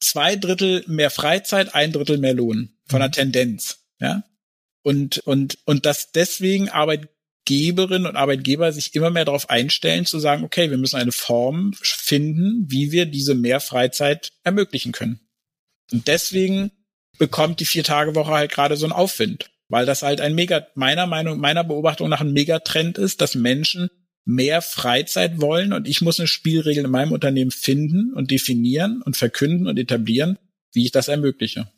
zwei 0.00 0.34
Drittel 0.36 0.84
mehr 0.88 1.10
Freizeit, 1.10 1.74
ein 1.74 1.92
Drittel 1.92 2.18
mehr 2.18 2.34
Lohn 2.34 2.70
von 2.86 2.98
der 2.98 3.08
mhm. 3.08 3.12
Tendenz, 3.12 3.84
ja. 4.00 4.24
Und, 4.84 5.18
und, 5.18 5.58
und 5.64 5.86
dass 5.86 6.12
deswegen 6.12 6.68
Arbeitgeberinnen 6.68 8.06
und 8.06 8.16
Arbeitgeber 8.16 8.70
sich 8.70 8.94
immer 8.94 9.10
mehr 9.10 9.24
darauf 9.24 9.48
einstellen, 9.48 10.04
zu 10.04 10.18
sagen, 10.18 10.44
okay, 10.44 10.70
wir 10.70 10.76
müssen 10.76 10.96
eine 10.96 11.10
Form 11.10 11.72
finden, 11.80 12.66
wie 12.68 12.92
wir 12.92 13.06
diese 13.06 13.34
mehr 13.34 13.60
Freizeit 13.60 14.32
ermöglichen 14.44 14.92
können. 14.92 15.20
Und 15.90 16.06
deswegen 16.06 16.70
bekommt 17.18 17.60
die 17.60 17.64
Vier-Tage-Woche 17.64 18.32
halt 18.32 18.52
gerade 18.52 18.76
so 18.76 18.84
einen 18.84 18.92
Aufwind, 18.92 19.50
weil 19.68 19.86
das 19.86 20.02
halt 20.02 20.20
ein 20.20 20.34
mega, 20.34 20.66
meiner 20.74 21.06
Meinung, 21.06 21.40
meiner 21.40 21.64
Beobachtung 21.64 22.10
nach 22.10 22.20
ein 22.20 22.34
Megatrend 22.34 22.98
ist, 22.98 23.22
dass 23.22 23.34
Menschen 23.34 23.88
mehr 24.26 24.60
Freizeit 24.60 25.40
wollen 25.40 25.72
und 25.72 25.88
ich 25.88 26.02
muss 26.02 26.18
eine 26.18 26.28
Spielregel 26.28 26.84
in 26.84 26.90
meinem 26.90 27.12
Unternehmen 27.12 27.50
finden 27.50 28.12
und 28.12 28.30
definieren 28.30 29.00
und 29.02 29.16
verkünden 29.16 29.66
und 29.66 29.78
etablieren, 29.78 30.38
wie 30.72 30.84
ich 30.84 30.92
das 30.92 31.08
ermögliche. 31.08 31.70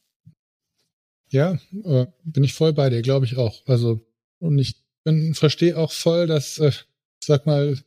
Ja, 1.31 1.59
äh, 1.85 2.07
bin 2.25 2.45
ich 2.45 2.55
voll 2.55 2.73
bei 2.73 2.89
dir, 2.91 3.03
glaube 3.03 3.27
ich 3.27 3.37
auch. 3.37 3.67
Also, 3.67 4.01
und 4.39 4.59
ich 4.59 4.77
verstehe 5.33 5.77
auch 5.77 5.93
voll, 5.93 6.27
dass, 6.27 6.59
äh, 6.59 6.73
sag 7.21 7.47
mal, 7.47 7.79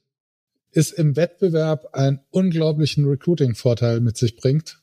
es 0.71 0.91
im 0.91 1.15
Wettbewerb 1.15 1.93
einen 1.93 2.19
unglaublichen 2.31 3.05
Recruiting-Vorteil 3.05 4.01
mit 4.01 4.17
sich 4.17 4.35
bringt. 4.35 4.81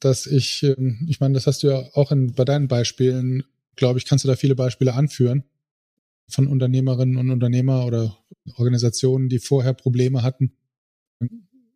Dass 0.00 0.26
ich, 0.26 0.62
äh, 0.62 0.76
ich 1.08 1.20
meine, 1.20 1.34
das 1.34 1.46
hast 1.46 1.62
du 1.62 1.68
ja 1.68 1.88
auch 1.94 2.12
in, 2.12 2.32
bei 2.32 2.44
deinen 2.44 2.68
Beispielen, 2.68 3.44
glaube 3.76 3.98
ich, 3.98 4.04
kannst 4.04 4.24
du 4.24 4.28
da 4.28 4.36
viele 4.36 4.54
Beispiele 4.54 4.94
anführen 4.94 5.44
von 6.28 6.48
Unternehmerinnen 6.48 7.16
und 7.16 7.30
Unternehmer 7.30 7.86
oder 7.86 8.18
Organisationen, 8.56 9.28
die 9.28 9.38
vorher 9.38 9.74
Probleme 9.74 10.22
hatten, 10.22 10.56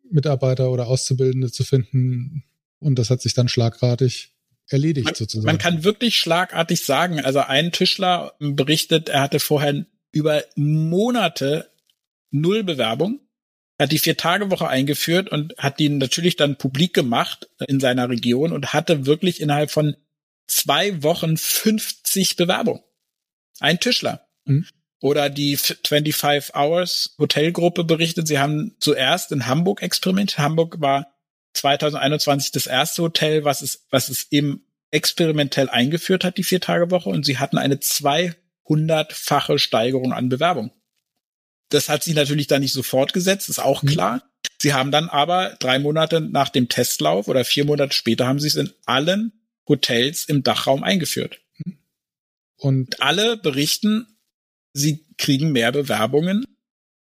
Mitarbeiter 0.09 0.71
oder 0.71 0.87
Auszubildende 0.87 1.51
zu 1.51 1.63
finden. 1.63 2.43
Und 2.79 2.99
das 2.99 3.09
hat 3.09 3.21
sich 3.21 3.33
dann 3.33 3.47
schlagartig 3.47 4.30
erledigt 4.71 5.05
man, 5.05 5.15
sozusagen. 5.15 5.45
Man 5.45 5.57
kann 5.57 5.83
wirklich 5.83 6.15
schlagartig 6.15 6.83
sagen, 6.83 7.19
also 7.19 7.39
ein 7.39 7.71
Tischler 7.71 8.33
berichtet, 8.39 9.09
er 9.09 9.21
hatte 9.21 9.39
vorher 9.39 9.85
über 10.11 10.43
Monate 10.55 11.71
null 12.31 12.63
Bewerbung, 12.63 13.19
hat 13.79 13.91
die 13.91 13.99
Vier-Tage-Woche 13.99 14.67
eingeführt 14.67 15.29
und 15.29 15.55
hat 15.57 15.79
die 15.79 15.89
natürlich 15.89 16.35
dann 16.35 16.57
publik 16.57 16.93
gemacht 16.93 17.49
in 17.67 17.79
seiner 17.79 18.09
Region 18.09 18.51
und 18.51 18.73
hatte 18.73 19.05
wirklich 19.05 19.41
innerhalb 19.41 19.71
von 19.71 19.95
zwei 20.47 21.01
Wochen 21.03 21.37
50 21.37 22.35
Bewerbungen. 22.35 22.81
Ein 23.59 23.79
Tischler. 23.79 24.27
Mhm. 24.45 24.65
Oder 25.01 25.29
die 25.29 25.57
25 25.57 26.53
Hours 26.55 27.15
Hotelgruppe 27.17 27.83
berichtet, 27.83 28.27
sie 28.27 28.37
haben 28.37 28.75
zuerst 28.79 29.31
in 29.31 29.47
Hamburg 29.47 29.81
experimentiert. 29.81 30.39
Hamburg 30.39 30.79
war 30.79 31.11
2021 31.53 32.51
das 32.51 32.67
erste 32.67 33.03
Hotel, 33.03 33.43
was 33.43 33.61
es, 33.61 33.85
was 33.89 34.09
es 34.09 34.27
eben 34.31 34.65
experimentell 34.91 35.69
eingeführt 35.69 36.23
hat, 36.23 36.37
die 36.37 36.43
Vier-Tage-Woche, 36.43 37.09
und 37.09 37.25
sie 37.25 37.37
hatten 37.37 37.57
eine 37.57 37.75
200-fache 37.75 39.57
Steigerung 39.57 40.13
an 40.13 40.29
Bewerbung. 40.29 40.71
Das 41.69 41.87
hat 41.87 42.03
sich 42.03 42.13
natürlich 42.13 42.47
dann 42.47 42.61
nicht 42.61 42.73
sofort 42.73 43.13
gesetzt, 43.13 43.49
ist 43.49 43.59
auch 43.59 43.83
mhm. 43.83 43.87
klar. 43.87 44.23
Sie 44.59 44.73
haben 44.73 44.91
dann 44.91 45.09
aber 45.09 45.55
drei 45.59 45.79
Monate 45.79 46.21
nach 46.21 46.49
dem 46.49 46.67
Testlauf 46.69 47.27
oder 47.27 47.45
vier 47.45 47.65
Monate 47.65 47.95
später 47.95 48.27
haben 48.27 48.39
sie 48.39 48.47
es 48.47 48.55
in 48.55 48.71
allen 48.85 49.31
Hotels 49.67 50.25
im 50.25 50.43
Dachraum 50.43 50.83
eingeführt. 50.83 51.39
Mhm. 51.57 51.77
Und 52.57 53.01
alle 53.01 53.37
berichten, 53.37 54.17
sie 54.73 55.05
kriegen 55.17 55.51
mehr 55.51 55.71
Bewerbungen. 55.71 56.45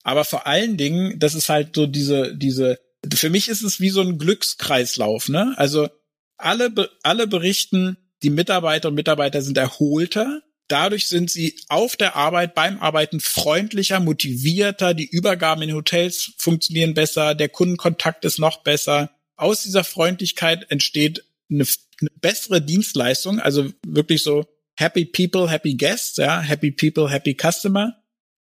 Aber 0.03 0.25
vor 0.25 0.47
allen 0.47 0.77
Dingen, 0.77 1.19
das 1.19 1.35
ist 1.35 1.49
halt 1.49 1.75
so 1.75 1.87
diese, 1.87 2.35
diese 2.35 2.79
für 3.15 3.29
mich 3.29 3.49
ist 3.49 3.63
es 3.63 3.79
wie 3.79 3.89
so 3.89 4.01
ein 4.01 4.17
Glückskreislauf, 4.17 5.29
ne? 5.29 5.53
Also 5.57 5.89
alle, 6.37 6.71
alle 7.03 7.27
berichten, 7.27 7.97
die 8.23 8.29
Mitarbeiter 8.29 8.89
und 8.89 8.95
Mitarbeiter 8.95 9.41
sind 9.41 9.57
erholter. 9.57 10.41
Dadurch 10.67 11.07
sind 11.07 11.31
sie 11.31 11.59
auf 11.67 11.95
der 11.95 12.15
Arbeit, 12.15 12.53
beim 12.53 12.79
Arbeiten 12.79 13.19
freundlicher, 13.19 13.99
motivierter. 13.99 14.93
Die 14.93 15.09
Übergaben 15.09 15.63
in 15.63 15.73
Hotels 15.73 16.33
funktionieren 16.37 16.93
besser. 16.93 17.33
Der 17.33 17.49
Kundenkontakt 17.49 18.23
ist 18.23 18.39
noch 18.39 18.63
besser. 18.63 19.09
Aus 19.35 19.63
dieser 19.63 19.83
Freundlichkeit 19.83 20.69
entsteht 20.69 21.25
eine, 21.49 21.65
eine 22.01 22.09
bessere 22.21 22.61
Dienstleistung. 22.61 23.39
Also 23.39 23.71
wirklich 23.85 24.21
so 24.21 24.45
happy 24.75 25.05
people, 25.05 25.49
happy 25.49 25.75
guests, 25.75 26.17
ja, 26.17 26.39
happy 26.39 26.71
people, 26.71 27.09
happy 27.09 27.35
customer. 27.35 27.95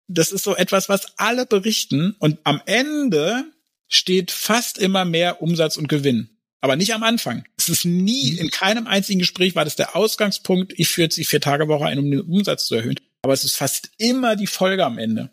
Das 0.08 0.32
ist 0.32 0.44
so 0.44 0.56
etwas, 0.56 0.90
was 0.90 1.18
alle 1.18 1.46
berichten. 1.46 2.16
Und 2.20 2.40
am 2.44 2.62
Ende 2.66 3.46
steht 3.88 4.32
fast 4.32 4.78
immer 4.78 5.06
mehr 5.06 5.42
Umsatz 5.42 5.78
und 5.78 5.88
Gewinn. 5.88 6.30
Aber 6.60 6.76
nicht 6.76 6.94
am 6.94 7.04
Anfang. 7.04 7.46
Es 7.56 7.70
ist 7.70 7.86
nie, 7.86 8.32
mhm. 8.32 8.38
in 8.40 8.50
keinem 8.50 8.88
einzigen 8.88 9.20
Gespräch 9.20 9.56
war 9.56 9.64
das 9.64 9.76
der 9.76 9.96
Ausgangspunkt, 9.96 10.74
ich 10.78 10.90
führe 10.90 11.06
jetzt 11.06 11.18
die 11.18 11.26
Vier-Tage-Woche 11.26 11.86
ein, 11.86 12.00
um 12.00 12.10
den 12.10 12.22
Umsatz 12.22 12.66
zu 12.66 12.76
erhöhen. 12.76 13.00
Aber 13.22 13.34
es 13.34 13.44
ist 13.44 13.56
fast 13.56 13.92
immer 13.98 14.36
die 14.36 14.48
Folge 14.48 14.86
am 14.86 14.98
Ende. 14.98 15.32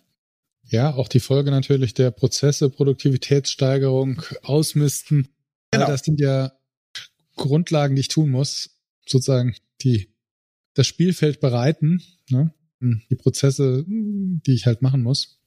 Ja, 0.67 0.95
auch 0.95 1.09
die 1.09 1.21
Folge 1.21 1.51
natürlich 1.51 1.95
der 1.95 2.11
Prozesse, 2.11 2.71
Produktivitätssteigerung, 2.71 4.23
Ausmisten. 4.43 5.29
Genau. 5.71 5.87
das 5.87 6.03
sind 6.03 6.21
ja 6.21 6.53
Grundlagen, 7.37 7.97
die 7.97 8.01
ich 8.01 8.09
tun 8.09 8.31
muss. 8.31 8.71
Sozusagen 9.07 9.55
die, 9.83 10.09
das 10.75 10.87
Spielfeld 10.87 11.41
bereiten, 11.41 12.03
ne? 12.31 12.55
die 12.81 13.17
Prozesse, 13.17 13.85
die 13.87 14.55
ich 14.55 14.67
halt 14.67 14.83
machen 14.83 15.03
muss. 15.03 15.41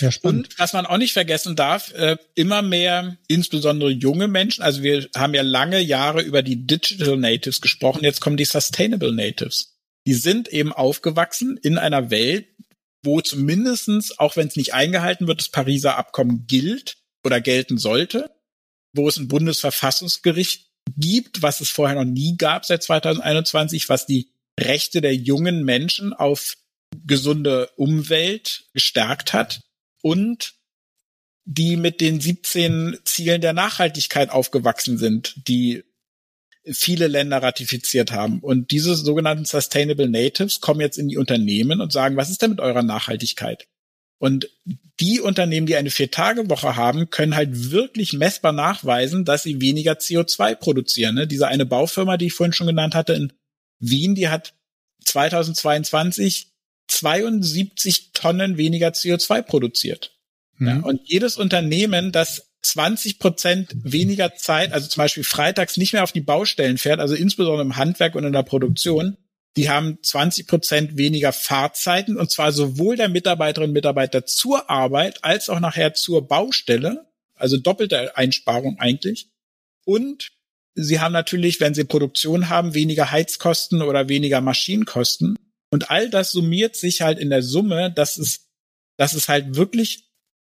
Ja, 0.00 0.10
spannend. 0.10 0.48
Und 0.48 0.58
was 0.58 0.72
man 0.72 0.86
auch 0.86 0.96
nicht 0.96 1.12
vergessen 1.12 1.56
darf, 1.56 1.92
äh, 1.94 2.16
immer 2.34 2.62
mehr, 2.62 3.16
insbesondere 3.28 3.90
junge 3.90 4.28
Menschen, 4.28 4.62
also 4.62 4.82
wir 4.82 5.08
haben 5.16 5.34
ja 5.34 5.42
lange 5.42 5.80
Jahre 5.80 6.22
über 6.22 6.42
die 6.42 6.66
Digital 6.66 7.16
Natives 7.16 7.60
gesprochen, 7.60 8.04
jetzt 8.04 8.20
kommen 8.20 8.36
die 8.36 8.44
Sustainable 8.44 9.12
Natives. 9.12 9.76
Die 10.06 10.14
sind 10.14 10.48
eben 10.48 10.72
aufgewachsen 10.72 11.58
in 11.62 11.78
einer 11.78 12.10
Welt, 12.10 12.46
wo 13.02 13.20
zumindestens, 13.20 14.18
auch 14.18 14.36
wenn 14.36 14.48
es 14.48 14.56
nicht 14.56 14.74
eingehalten 14.74 15.26
wird, 15.26 15.40
das 15.40 15.50
Pariser 15.50 15.96
Abkommen 15.96 16.46
gilt 16.46 16.96
oder 17.24 17.40
gelten 17.40 17.78
sollte, 17.78 18.30
wo 18.92 19.08
es 19.08 19.16
ein 19.16 19.28
Bundesverfassungsgericht 19.28 20.66
gibt, 20.96 21.42
was 21.42 21.60
es 21.60 21.70
vorher 21.70 21.96
noch 21.96 22.10
nie 22.10 22.36
gab 22.36 22.64
seit 22.64 22.82
2021, 22.82 23.88
was 23.88 24.06
die 24.06 24.32
Rechte 24.58 25.00
der 25.00 25.14
jungen 25.14 25.64
Menschen 25.64 26.12
auf 26.12 26.54
gesunde 27.06 27.68
Umwelt 27.76 28.64
gestärkt 28.72 29.32
hat 29.32 29.60
und 30.02 30.54
die 31.44 31.76
mit 31.76 32.00
den 32.00 32.20
17 32.20 32.98
Zielen 33.04 33.40
der 33.40 33.54
Nachhaltigkeit 33.54 34.30
aufgewachsen 34.30 34.98
sind, 34.98 35.34
die 35.48 35.84
viele 36.70 37.06
Länder 37.06 37.42
ratifiziert 37.42 38.12
haben. 38.12 38.40
Und 38.40 38.70
diese 38.70 38.94
sogenannten 38.94 39.46
Sustainable 39.46 40.08
Natives 40.08 40.60
kommen 40.60 40.80
jetzt 40.80 40.98
in 40.98 41.08
die 41.08 41.16
Unternehmen 41.16 41.80
und 41.80 41.92
sagen, 41.92 42.16
was 42.16 42.30
ist 42.30 42.42
denn 42.42 42.50
mit 42.50 42.60
eurer 42.60 42.82
Nachhaltigkeit? 42.82 43.66
Und 44.18 44.50
die 45.00 45.20
Unternehmen, 45.20 45.66
die 45.66 45.76
eine 45.76 45.90
Vier-Tage-Woche 45.90 46.76
haben, 46.76 47.08
können 47.08 47.36
halt 47.36 47.70
wirklich 47.70 48.12
messbar 48.12 48.52
nachweisen, 48.52 49.24
dass 49.24 49.44
sie 49.44 49.60
weniger 49.60 49.92
CO2 49.92 50.56
produzieren. 50.56 51.14
Ne? 51.14 51.26
Diese 51.26 51.46
eine 51.46 51.66
Baufirma, 51.66 52.16
die 52.16 52.26
ich 52.26 52.34
vorhin 52.34 52.52
schon 52.52 52.66
genannt 52.66 52.94
hatte 52.94 53.12
in 53.14 53.32
Wien, 53.78 54.16
die 54.16 54.28
hat 54.28 54.54
2022 55.04 56.52
72 56.88 58.12
Tonnen 58.12 58.56
weniger 58.56 58.88
CO2 58.88 59.42
produziert. 59.42 60.16
Mhm. 60.56 60.66
Ja, 60.66 60.80
und 60.80 61.00
jedes 61.04 61.36
Unternehmen, 61.36 62.12
das 62.12 62.48
20 62.62 63.18
Prozent 63.18 63.70
weniger 63.74 64.34
Zeit, 64.34 64.72
also 64.72 64.88
zum 64.88 65.02
Beispiel 65.02 65.24
freitags 65.24 65.76
nicht 65.76 65.92
mehr 65.92 66.02
auf 66.02 66.12
die 66.12 66.20
Baustellen 66.20 66.78
fährt, 66.78 67.00
also 67.00 67.14
insbesondere 67.14 67.62
im 67.62 67.76
Handwerk 67.76 68.14
und 68.14 68.24
in 68.24 68.32
der 68.32 68.42
Produktion, 68.42 69.16
die 69.56 69.70
haben 69.70 69.98
20 70.02 70.46
Prozent 70.46 70.96
weniger 70.96 71.32
Fahrzeiten 71.32 72.16
und 72.16 72.30
zwar 72.30 72.52
sowohl 72.52 72.96
der 72.96 73.08
Mitarbeiterinnen 73.08 73.70
und 73.70 73.74
Mitarbeiter 73.74 74.26
zur 74.26 74.68
Arbeit 74.70 75.24
als 75.24 75.48
auch 75.48 75.60
nachher 75.60 75.94
zur 75.94 76.26
Baustelle, 76.26 77.06
also 77.34 77.56
doppelte 77.56 78.16
Einsparung 78.16 78.78
eigentlich. 78.78 79.30
Und 79.84 80.32
sie 80.74 81.00
haben 81.00 81.12
natürlich, 81.12 81.60
wenn 81.60 81.74
sie 81.74 81.84
Produktion 81.84 82.48
haben, 82.48 82.74
weniger 82.74 83.10
Heizkosten 83.10 83.82
oder 83.82 84.08
weniger 84.08 84.40
Maschinenkosten. 84.40 85.36
Und 85.70 85.90
all 85.90 86.08
das 86.10 86.32
summiert 86.32 86.76
sich 86.76 87.02
halt 87.02 87.18
in 87.18 87.30
der 87.30 87.42
Summe, 87.42 87.92
dass 87.92 88.18
es, 88.18 88.48
dass 88.96 89.14
es 89.14 89.28
halt 89.28 89.56
wirklich 89.56 90.08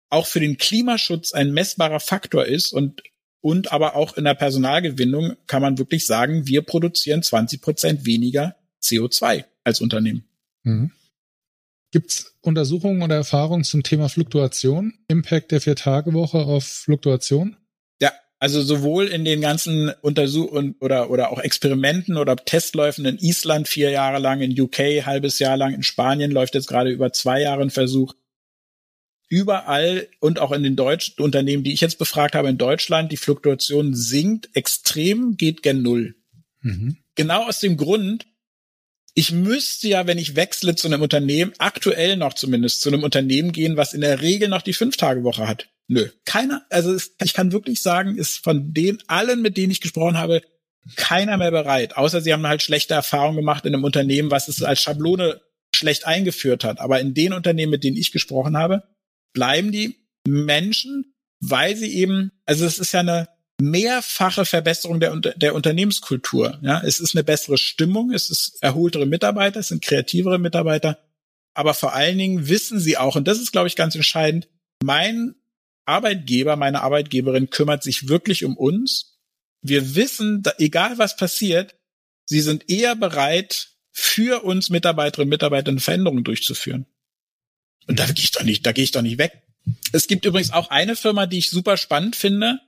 auch 0.08 0.26
für 0.26 0.40
den 0.40 0.58
Klimaschutz 0.58 1.32
ein 1.32 1.52
messbarer 1.52 2.00
Faktor 2.00 2.46
ist 2.46 2.72
und 2.72 3.02
und 3.46 3.70
aber 3.70 3.94
auch 3.94 4.16
in 4.16 4.24
der 4.24 4.34
Personalgewinnung 4.34 5.36
kann 5.46 5.62
man 5.62 5.78
wirklich 5.78 6.04
sagen, 6.04 6.48
wir 6.48 6.62
produzieren 6.62 7.22
20 7.22 7.60
Prozent 7.60 8.04
weniger 8.04 8.56
CO2 8.82 9.44
als 9.62 9.80
Unternehmen. 9.80 10.24
Mhm. 10.64 10.90
Gibt 11.92 12.10
es 12.10 12.34
Untersuchungen 12.40 13.02
oder 13.02 13.14
Erfahrungen 13.14 13.62
zum 13.62 13.84
Thema 13.84 14.08
Fluktuation, 14.08 14.94
Impact 15.06 15.52
der 15.52 15.60
Vier-Tage-Woche 15.60 16.38
auf 16.38 16.64
Fluktuation? 16.64 17.56
Also 18.46 18.62
sowohl 18.62 19.08
in 19.08 19.24
den 19.24 19.40
ganzen 19.40 19.92
Untersuchungen 20.02 20.76
oder, 20.78 21.10
oder 21.10 21.32
auch 21.32 21.40
Experimenten 21.40 22.16
oder 22.16 22.36
Testläufen 22.36 23.04
in 23.04 23.18
Island 23.18 23.66
vier 23.66 23.90
Jahre 23.90 24.20
lang, 24.20 24.40
in 24.40 24.60
UK 24.60 25.04
halbes 25.04 25.40
Jahr 25.40 25.56
lang, 25.56 25.74
in 25.74 25.82
Spanien 25.82 26.30
läuft 26.30 26.54
jetzt 26.54 26.68
gerade 26.68 26.90
über 26.90 27.12
zwei 27.12 27.40
Jahre 27.40 27.62
ein 27.62 27.70
Versuch. 27.70 28.14
Überall 29.28 30.06
und 30.20 30.38
auch 30.38 30.52
in 30.52 30.62
den 30.62 30.76
deutschen 30.76 31.20
Unternehmen, 31.24 31.64
die 31.64 31.72
ich 31.72 31.80
jetzt 31.80 31.98
befragt 31.98 32.36
habe 32.36 32.48
in 32.48 32.56
Deutschland, 32.56 33.10
die 33.10 33.16
Fluktuation 33.16 33.96
sinkt 33.96 34.50
extrem, 34.54 35.36
geht 35.36 35.64
gen 35.64 35.82
Null. 35.82 36.14
Mhm. 36.60 36.98
Genau 37.16 37.48
aus 37.48 37.58
dem 37.58 37.76
Grund, 37.76 38.26
ich 39.14 39.32
müsste 39.32 39.88
ja, 39.88 40.06
wenn 40.06 40.18
ich 40.18 40.36
wechsle 40.36 40.76
zu 40.76 40.86
einem 40.86 41.02
Unternehmen, 41.02 41.52
aktuell 41.58 42.16
noch 42.16 42.34
zumindest 42.34 42.80
zu 42.80 42.90
einem 42.90 43.02
Unternehmen 43.02 43.50
gehen, 43.50 43.76
was 43.76 43.92
in 43.92 44.02
der 44.02 44.20
Regel 44.20 44.48
noch 44.48 44.62
die 44.62 44.72
Fünf-Tage-Woche 44.72 45.48
hat. 45.48 45.68
Nö, 45.88 46.08
keiner, 46.24 46.66
also 46.70 46.92
es, 46.92 47.14
ich 47.22 47.32
kann 47.32 47.52
wirklich 47.52 47.80
sagen, 47.82 48.16
ist 48.16 48.42
von 48.42 48.72
den 48.72 48.98
allen, 49.06 49.42
mit 49.42 49.56
denen 49.56 49.70
ich 49.70 49.80
gesprochen 49.80 50.18
habe, 50.18 50.42
keiner 50.96 51.36
mehr 51.36 51.50
bereit. 51.50 51.96
Außer 51.96 52.20
sie 52.20 52.32
haben 52.32 52.46
halt 52.46 52.62
schlechte 52.62 52.94
Erfahrungen 52.94 53.36
gemacht 53.36 53.64
in 53.66 53.74
einem 53.74 53.84
Unternehmen, 53.84 54.30
was 54.30 54.48
es 54.48 54.62
als 54.62 54.80
Schablone 54.80 55.40
schlecht 55.74 56.06
eingeführt 56.06 56.64
hat. 56.64 56.80
Aber 56.80 57.00
in 57.00 57.14
den 57.14 57.32
Unternehmen, 57.32 57.70
mit 57.70 57.84
denen 57.84 57.96
ich 57.96 58.12
gesprochen 58.12 58.56
habe, 58.56 58.84
bleiben 59.32 59.72
die 59.72 59.96
Menschen, 60.26 61.14
weil 61.40 61.76
sie 61.76 61.94
eben, 61.94 62.32
also 62.46 62.64
es 62.64 62.78
ist 62.78 62.92
ja 62.92 63.00
eine, 63.00 63.28
mehrfache 63.60 64.44
Verbesserung 64.44 65.00
der, 65.00 65.16
der 65.16 65.54
Unternehmenskultur. 65.54 66.58
Ja, 66.62 66.82
es 66.84 67.00
ist 67.00 67.14
eine 67.14 67.24
bessere 67.24 67.58
Stimmung, 67.58 68.12
es 68.12 68.30
ist 68.30 68.58
erholtere 68.60 69.06
Mitarbeiter, 69.06 69.60
es 69.60 69.68
sind 69.68 69.82
kreativere 69.82 70.38
Mitarbeiter, 70.38 70.98
aber 71.54 71.74
vor 71.74 71.94
allen 71.94 72.18
Dingen 72.18 72.48
wissen 72.48 72.78
sie 72.80 72.98
auch, 72.98 73.16
und 73.16 73.26
das 73.26 73.40
ist, 73.40 73.52
glaube 73.52 73.68
ich, 73.68 73.76
ganz 73.76 73.94
entscheidend, 73.94 74.48
mein 74.84 75.34
Arbeitgeber, 75.86 76.56
meine 76.56 76.82
Arbeitgeberin 76.82 77.50
kümmert 77.50 77.82
sich 77.82 78.08
wirklich 78.08 78.44
um 78.44 78.56
uns. 78.56 79.18
Wir 79.62 79.94
wissen, 79.94 80.42
egal 80.58 80.98
was 80.98 81.16
passiert, 81.16 81.76
sie 82.24 82.40
sind 82.40 82.68
eher 82.70 82.96
bereit, 82.96 83.70
für 83.92 84.44
uns 84.44 84.68
Mitarbeiterinnen 84.68 85.28
und 85.28 85.30
Mitarbeiter 85.30 85.70
eine 85.70 85.80
Veränderung 85.80 86.22
durchzuführen. 86.22 86.84
Und 87.86 87.98
da 87.98 88.04
gehe 88.04 88.24
ich 88.24 88.32
doch 88.32 88.42
nicht, 88.42 88.66
da 88.66 88.72
gehe 88.72 88.84
ich 88.84 88.90
doch 88.90 89.00
nicht 89.00 89.16
weg. 89.16 89.42
Es 89.92 90.06
gibt 90.06 90.26
übrigens 90.26 90.50
auch 90.50 90.68
eine 90.68 90.96
Firma, 90.96 91.26
die 91.26 91.38
ich 91.38 91.48
super 91.48 91.78
spannend 91.78 92.14
finde 92.14 92.60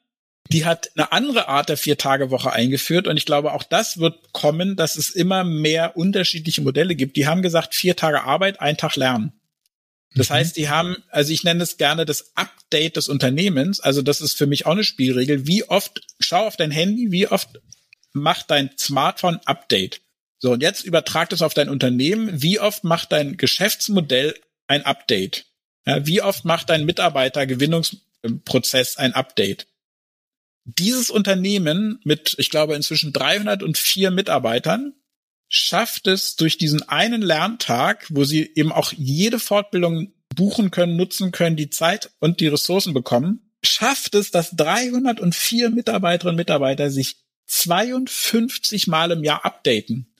die 0.50 0.64
hat 0.64 0.90
eine 0.96 1.12
andere 1.12 1.48
Art 1.48 1.68
der 1.68 1.76
Vier-Tage-Woche 1.76 2.52
eingeführt 2.52 3.06
und 3.06 3.16
ich 3.16 3.26
glaube, 3.26 3.52
auch 3.52 3.62
das 3.62 3.98
wird 3.98 4.32
kommen, 4.32 4.76
dass 4.76 4.96
es 4.96 5.10
immer 5.10 5.44
mehr 5.44 5.96
unterschiedliche 5.96 6.62
Modelle 6.62 6.94
gibt. 6.94 7.16
Die 7.16 7.26
haben 7.26 7.42
gesagt, 7.42 7.74
vier 7.74 7.96
Tage 7.96 8.22
Arbeit, 8.22 8.60
ein 8.60 8.76
Tag 8.76 8.96
Lernen. 8.96 9.32
Das 10.14 10.30
mhm. 10.30 10.34
heißt, 10.34 10.56
die 10.56 10.68
haben, 10.68 10.96
also 11.10 11.32
ich 11.32 11.44
nenne 11.44 11.62
es 11.62 11.76
gerne 11.76 12.06
das 12.06 12.32
Update 12.34 12.96
des 12.96 13.08
Unternehmens. 13.08 13.78
Also 13.80 14.02
das 14.02 14.20
ist 14.20 14.36
für 14.36 14.46
mich 14.46 14.66
auch 14.66 14.72
eine 14.72 14.84
Spielregel. 14.84 15.46
Wie 15.46 15.64
oft, 15.64 16.00
schau 16.20 16.46
auf 16.46 16.56
dein 16.56 16.70
Handy, 16.70 17.10
wie 17.10 17.28
oft 17.28 17.60
macht 18.12 18.50
dein 18.50 18.70
Smartphone 18.78 19.40
Update? 19.44 20.00
So, 20.38 20.52
und 20.52 20.62
jetzt 20.62 20.84
übertrag 20.84 21.30
das 21.30 21.42
auf 21.42 21.54
dein 21.54 21.68
Unternehmen. 21.68 22.42
Wie 22.42 22.60
oft 22.60 22.84
macht 22.84 23.10
dein 23.12 23.36
Geschäftsmodell 23.36 24.34
ein 24.68 24.84
Update? 24.84 25.46
Ja, 25.84 26.06
wie 26.06 26.22
oft 26.22 26.44
macht 26.44 26.70
dein 26.70 26.84
Mitarbeitergewinnungsprozess 26.84 28.98
ein 28.98 29.14
Update? 29.14 29.66
Dieses 30.64 31.10
Unternehmen 31.10 32.00
mit, 32.04 32.36
ich 32.38 32.50
glaube, 32.50 32.76
inzwischen 32.76 33.12
304 33.12 34.10
Mitarbeitern 34.10 34.94
schafft 35.48 36.06
es 36.06 36.36
durch 36.36 36.58
diesen 36.58 36.88
einen 36.88 37.22
Lerntag, 37.22 38.06
wo 38.10 38.24
sie 38.24 38.50
eben 38.54 38.72
auch 38.72 38.92
jede 38.92 39.38
Fortbildung 39.38 40.12
buchen 40.34 40.70
können, 40.70 40.96
nutzen 40.96 41.32
können, 41.32 41.56
die 41.56 41.70
Zeit 41.70 42.10
und 42.20 42.40
die 42.40 42.48
Ressourcen 42.48 42.94
bekommen, 42.94 43.50
schafft 43.62 44.14
es, 44.14 44.30
dass 44.30 44.50
304 44.52 45.70
Mitarbeiterinnen 45.70 46.34
und 46.34 46.36
Mitarbeiter 46.36 46.90
sich 46.90 47.16
52 47.46 48.86
Mal 48.86 49.10
im 49.10 49.24
Jahr 49.24 49.44
updaten. 49.44 50.14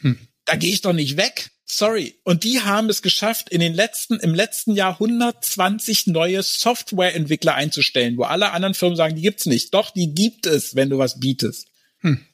Hm. 0.00 0.18
Da 0.44 0.56
gehe 0.56 0.72
ich 0.72 0.82
doch 0.82 0.92
nicht 0.92 1.16
weg. 1.16 1.50
Sorry. 1.64 2.14
Und 2.22 2.44
die 2.44 2.60
haben 2.60 2.88
es 2.88 3.02
geschafft, 3.02 3.48
in 3.48 3.60
den 3.60 3.74
letzten, 3.74 4.20
im 4.20 4.34
letzten 4.34 4.74
Jahr 4.74 4.92
120 4.92 6.06
neue 6.06 6.42
Softwareentwickler 6.42 7.54
einzustellen, 7.54 8.16
wo 8.16 8.22
alle 8.22 8.52
anderen 8.52 8.74
Firmen 8.74 8.96
sagen, 8.96 9.16
die 9.16 9.22
gibt's 9.22 9.46
nicht. 9.46 9.74
Doch, 9.74 9.90
die 9.90 10.14
gibt 10.14 10.46
es, 10.46 10.76
wenn 10.76 10.90
du 10.90 10.98
was 10.98 11.18
bietest. 11.18 11.66
Hm. 11.98 12.24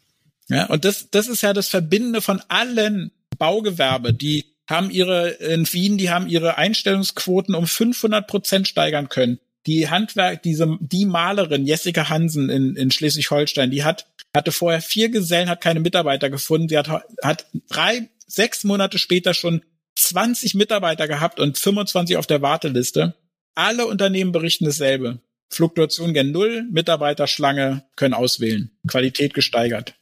Ja, 0.49 0.67
und 0.67 0.85
das, 0.85 1.09
das 1.11 1.29
ist 1.29 1.43
ja 1.43 1.53
das 1.53 1.69
Verbindende 1.69 2.21
von 2.21 2.43
allen 2.49 3.13
Baugewerbe, 3.39 4.13
die 4.13 4.45
haben 4.69 4.91
ihre, 4.91 5.29
in 5.29 5.71
Wien, 5.73 5.99
die 5.99 6.11
haben 6.11 6.29
ihre 6.29 6.57
Einstellungsquoten 6.57 7.55
um 7.55 7.67
500 7.67 8.27
Prozent 8.27 8.69
steigern 8.69 9.09
können. 9.09 9.39
Die 9.67 9.89
Handwerk, 9.91 10.43
diese, 10.43 10.79
die 10.81 11.05
Malerin 11.05 11.67
Jessica 11.67 12.09
Hansen 12.09 12.49
in, 12.49 12.75
in 12.77 12.91
Schleswig-Holstein, 12.91 13.71
die 13.71 13.85
hat, 13.85 14.07
hatte 14.35 14.51
vorher 14.51 14.81
vier 14.81 15.09
Gesellen, 15.09 15.49
hat 15.49 15.61
keine 15.61 15.81
Mitarbeiter 15.81 16.31
gefunden. 16.31 16.69
Sie 16.69 16.79
hat, 16.79 16.89
hat 17.23 17.47
drei 17.69 18.09
sechs 18.27 18.65
Monate 18.65 18.99
später 18.99 19.35
schon 19.35 19.63
20 19.97 20.55
Mitarbeiter 20.55 21.07
gehabt 21.07 21.39
und 21.39 21.59
25 21.59 22.17
auf 22.17 22.27
der 22.27 22.43
Warteliste. 22.43 23.15
Alle 23.55 23.87
Unternehmen 23.87 24.33
berichten 24.33 24.65
dasselbe. 24.65 25.21
Fluktuation 25.51 26.15
gen 26.15 26.33
Null, 26.33 26.65
Mitarbeiterschlange 26.71 27.85
können 27.95 28.15
auswählen. 28.15 28.71
Qualität 28.89 29.35
gesteigert. 29.35 29.95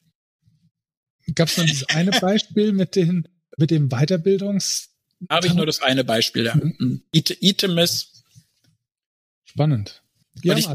Gab 1.35 1.49
es 1.49 1.57
noch 1.57 1.65
dieses 1.65 1.89
eine 1.89 2.11
Beispiel 2.13 2.73
mit 2.73 2.97
den 2.97 3.29
mit 3.57 3.71
dem 3.71 3.89
Weiterbildungs? 3.89 4.89
Habe 5.29 5.47
ich 5.47 5.55
nur 5.55 5.67
das 5.67 5.83
eine 5.83 6.05
Beispiel, 6.05 6.47
ja. 6.47 6.55
Mhm. 6.55 7.03
Itemis. 7.13 8.25
Spannend. 9.45 10.03
Ja, 10.43 10.57
ich. 10.57 10.67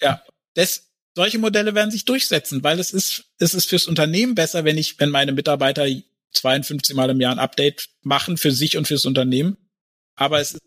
Ja, 0.00 0.22
das, 0.54 0.88
solche 1.14 1.38
Modelle 1.38 1.74
werden 1.74 1.90
sich 1.90 2.04
durchsetzen, 2.04 2.64
weil 2.64 2.80
es 2.80 2.92
ist, 2.92 3.24
es 3.38 3.54
ist 3.54 3.66
fürs 3.66 3.86
Unternehmen 3.86 4.34
besser, 4.34 4.64
wenn 4.64 4.78
ich, 4.78 4.98
wenn 4.98 5.10
meine 5.10 5.32
Mitarbeiter 5.32 5.86
52 6.32 6.96
Mal 6.96 7.10
im 7.10 7.20
Jahr 7.20 7.32
ein 7.32 7.38
Update 7.38 7.90
machen 8.02 8.36
für 8.36 8.50
sich 8.50 8.76
und 8.76 8.88
fürs 8.88 9.06
Unternehmen. 9.06 9.56
Aber 10.16 10.40
es 10.40 10.54
ist 10.54 10.62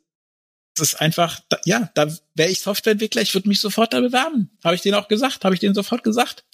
einfach, 0.96 1.42
ja, 1.66 1.92
da 1.96 2.13
wäre 2.36 2.50
ich 2.50 2.62
Softwareentwickler, 2.62 3.22
ich 3.22 3.34
würde 3.34 3.48
mich 3.48 3.60
sofort 3.60 3.94
da 3.94 4.00
bewerben. 4.00 4.50
Habe 4.63 4.76
ich 4.76 4.82
denen 4.82 4.96
auch 4.96 5.08
gesagt, 5.08 5.44
habe 5.44 5.56
ich 5.56 5.62
denen 5.62 5.76
sofort 5.76 6.04
gesagt. 6.04 6.46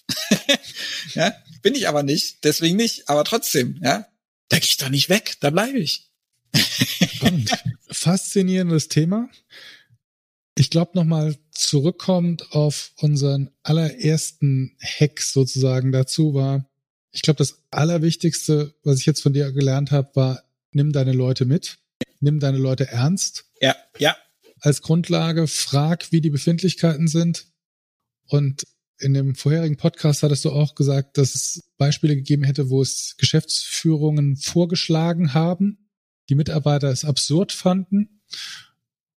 ja, 1.13 1.33
bin 1.62 1.75
ich 1.75 1.88
aber 1.88 2.03
nicht, 2.03 2.43
deswegen 2.43 2.77
nicht, 2.77 3.09
aber 3.09 3.23
trotzdem, 3.23 3.79
ja, 3.83 4.07
da 4.49 4.57
gehe 4.57 4.65
ich 4.65 4.77
doch 4.77 4.89
nicht 4.89 5.09
weg, 5.09 5.38
da 5.39 5.49
bleibe 5.49 5.79
ich. 5.79 6.09
Faszinierendes 7.89 8.89
Thema. 8.89 9.29
Ich 10.55 10.69
glaube 10.69 10.91
nochmal 10.93 11.36
zurückkommt 11.51 12.51
auf 12.51 12.91
unseren 12.97 13.49
allerersten 13.63 14.77
Hack 14.81 15.21
sozusagen 15.21 15.91
dazu 15.91 16.33
war, 16.33 16.69
ich 17.13 17.21
glaube, 17.21 17.38
das 17.38 17.63
Allerwichtigste, 17.69 18.73
was 18.83 18.99
ich 18.99 19.05
jetzt 19.05 19.21
von 19.21 19.33
dir 19.33 19.51
gelernt 19.51 19.91
habe, 19.91 20.09
war, 20.15 20.43
nimm 20.71 20.91
deine 20.91 21.13
Leute 21.13 21.45
mit, 21.45 21.77
nimm 22.19 22.39
deine 22.39 22.57
Leute 22.57 22.88
ernst. 22.88 23.45
Ja, 23.63 23.78
ja. 23.97 24.17
Als 24.60 24.82
Grundlage 24.82 25.47
frag, 25.47 26.12
wie 26.12 26.19
die 26.19 26.30
Befindlichkeiten 26.30 27.08
sind. 27.08 27.47
Und 28.28 28.67
in 28.99 29.13
dem 29.13 29.36
vorherigen 29.36 29.78
Podcast 29.78 30.21
hattest 30.21 30.43
du 30.43 30.52
auch 30.52 30.76
gesagt, 30.76 31.17
dass 31.17 31.34
es 31.34 31.71
Beispiele 31.78 32.15
gegeben 32.15 32.43
hätte, 32.43 32.69
wo 32.69 32.82
es 32.82 33.15
Geschäftsführungen 33.17 34.36
vorgeschlagen 34.36 35.34
haben, 35.34 35.89
die 36.30 36.36
Mitarbeiter 36.36 36.89
es 36.89 37.06
absurd 37.06 37.54
fanden. 37.54 38.21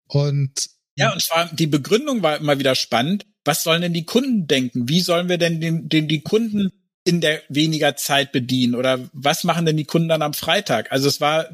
Und 0.07 0.69
ja, 0.97 1.13
und 1.13 1.23
zwar 1.23 1.47
die 1.47 1.67
Begründung 1.67 2.23
war 2.23 2.37
immer 2.37 2.59
wieder 2.59 2.75
spannend. 2.75 3.27
Was 3.45 3.63
sollen 3.63 3.81
denn 3.81 3.95
die 3.95 4.05
Kunden 4.05 4.47
denken? 4.47 4.91
Wie 4.91 5.01
sollen 5.01 5.31
wir 5.31 5.39
denn 5.39 5.61
den, 5.61 5.89
den 5.89 6.07
die 6.07 6.21
Kunden 6.21 6.71
in 7.05 7.23
der 7.23 7.43
weniger 7.49 7.97
Zeit 7.97 8.31
bedienen? 8.31 8.75
Oder 8.75 9.09
was 9.13 9.45
machen 9.45 9.65
denn 9.65 9.77
die 9.77 9.85
Kunden 9.85 10.09
dann 10.09 10.23
am 10.23 10.35
Freitag? 10.35 10.93
Also 10.93 11.09
es 11.09 11.21
war 11.21 11.49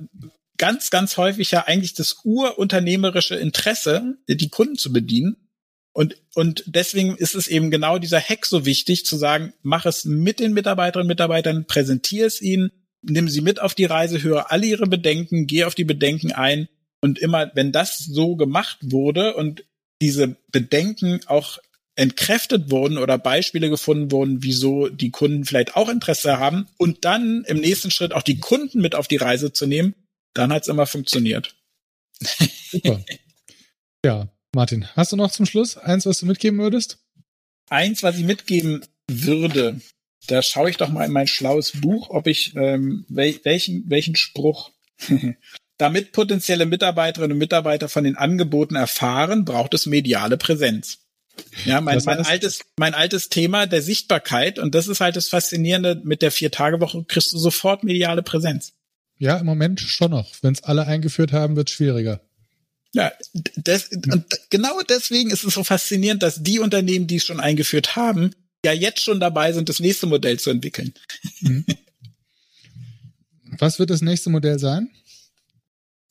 ganz, 0.60 0.90
ganz 0.90 1.16
häufig 1.16 1.50
ja 1.52 1.66
eigentlich 1.66 1.94
das 1.94 2.18
urunternehmerische 2.22 3.34
Interesse, 3.34 4.18
die 4.28 4.50
Kunden 4.50 4.76
zu 4.76 4.92
bedienen. 4.92 5.48
Und, 5.92 6.16
und 6.34 6.64
deswegen 6.66 7.16
ist 7.16 7.34
es 7.34 7.48
eben 7.48 7.70
genau 7.70 7.98
dieser 7.98 8.20
Hack 8.20 8.44
so 8.44 8.66
wichtig, 8.66 9.06
zu 9.06 9.16
sagen, 9.16 9.54
mach 9.62 9.86
es 9.86 10.04
mit 10.04 10.38
den 10.38 10.52
Mitarbeiterinnen 10.52 11.06
und 11.06 11.14
Mitarbeitern, 11.14 11.66
präsentiere 11.66 12.26
es 12.26 12.42
ihnen, 12.42 12.70
nimm 13.00 13.30
sie 13.30 13.40
mit 13.40 13.58
auf 13.58 13.74
die 13.74 13.86
Reise, 13.86 14.22
höre 14.22 14.52
alle 14.52 14.66
ihre 14.66 14.86
Bedenken, 14.86 15.46
gehe 15.46 15.66
auf 15.66 15.74
die 15.74 15.84
Bedenken 15.84 16.32
ein 16.32 16.68
und 17.00 17.18
immer, 17.18 17.50
wenn 17.54 17.72
das 17.72 17.96
so 17.96 18.36
gemacht 18.36 18.76
wurde 18.82 19.34
und 19.36 19.64
diese 20.02 20.36
Bedenken 20.52 21.20
auch 21.26 21.58
entkräftet 21.96 22.70
wurden 22.70 22.98
oder 22.98 23.16
Beispiele 23.16 23.70
gefunden 23.70 24.12
wurden, 24.12 24.42
wieso 24.42 24.90
die 24.90 25.10
Kunden 25.10 25.46
vielleicht 25.46 25.74
auch 25.74 25.88
Interesse 25.88 26.38
haben 26.38 26.68
und 26.76 27.06
dann 27.06 27.44
im 27.46 27.60
nächsten 27.60 27.90
Schritt 27.90 28.12
auch 28.12 28.22
die 28.22 28.38
Kunden 28.38 28.82
mit 28.82 28.94
auf 28.94 29.08
die 29.08 29.16
Reise 29.16 29.54
zu 29.54 29.66
nehmen, 29.66 29.94
dann 30.34 30.52
hat 30.52 30.62
es 30.62 30.68
immer 30.68 30.86
funktioniert. 30.86 31.56
Super. 32.70 33.04
ja, 34.04 34.28
Martin, 34.54 34.86
hast 34.94 35.12
du 35.12 35.16
noch 35.16 35.30
zum 35.30 35.46
Schluss 35.46 35.76
eins, 35.76 36.06
was 36.06 36.20
du 36.20 36.26
mitgeben 36.26 36.58
würdest? 36.58 36.98
Eins, 37.68 38.02
was 38.02 38.18
ich 38.18 38.24
mitgeben 38.24 38.84
würde, 39.08 39.80
da 40.26 40.42
schaue 40.42 40.70
ich 40.70 40.76
doch 40.76 40.88
mal 40.88 41.04
in 41.04 41.12
mein 41.12 41.26
schlaues 41.26 41.80
Buch, 41.80 42.10
ob 42.10 42.26
ich 42.26 42.54
ähm, 42.56 43.04
wel 43.08 43.38
welchen, 43.44 43.88
welchen 43.88 44.16
Spruch. 44.16 44.70
Damit 45.78 46.12
potenzielle 46.12 46.66
Mitarbeiterinnen 46.66 47.32
und 47.32 47.38
Mitarbeiter 47.38 47.88
von 47.88 48.04
den 48.04 48.16
Angeboten 48.16 48.76
erfahren, 48.76 49.46
braucht 49.46 49.72
es 49.72 49.86
mediale 49.86 50.36
Präsenz. 50.36 50.98
Ja, 51.64 51.80
mein, 51.80 52.02
mein 52.04 52.18
altes, 52.18 52.60
mein 52.76 52.92
altes 52.92 53.30
Thema 53.30 53.66
der 53.66 53.80
Sichtbarkeit 53.80 54.58
und 54.58 54.74
das 54.74 54.88
ist 54.88 55.00
halt 55.00 55.16
das 55.16 55.28
Faszinierende 55.28 56.00
mit 56.04 56.20
der 56.20 56.32
Vier-Tage-Woche, 56.32 57.04
kriegst 57.08 57.32
du 57.32 57.38
sofort 57.38 57.82
mediale 57.82 58.22
Präsenz. 58.22 58.74
Ja, 59.20 59.37
im 59.37 59.44
Moment 59.44 59.80
schon 59.80 60.11
noch. 60.11 60.33
Wenn 60.40 60.54
es 60.54 60.64
alle 60.64 60.87
eingeführt 60.87 61.30
haben, 61.30 61.54
wird 61.54 61.68
es 61.68 61.74
schwieriger. 61.74 62.22
Ja, 62.92 63.12
das, 63.54 63.88
und 63.90 64.24
genau 64.48 64.80
deswegen 64.88 65.30
ist 65.30 65.44
es 65.44 65.54
so 65.54 65.62
faszinierend, 65.62 66.22
dass 66.22 66.42
die 66.42 66.59
Unternehmen, 66.59 67.06
die 67.06 67.16
es 67.16 67.24
schon 67.24 67.38
eingeführt 67.38 67.96
haben, 67.96 68.35
ja 68.64 68.72
jetzt 68.72 69.02
schon 69.02 69.20
dabei 69.20 69.52
sind, 69.52 69.68
das 69.68 69.78
nächste 69.78 70.06
Modell 70.06 70.40
zu 70.40 70.48
entwickeln. 70.48 70.94
Mhm. 71.40 71.66
Was 73.59 73.78
wird 73.78 73.90
das 73.90 74.00
nächste 74.00 74.30
Modell 74.30 74.59
sein? 74.59 74.88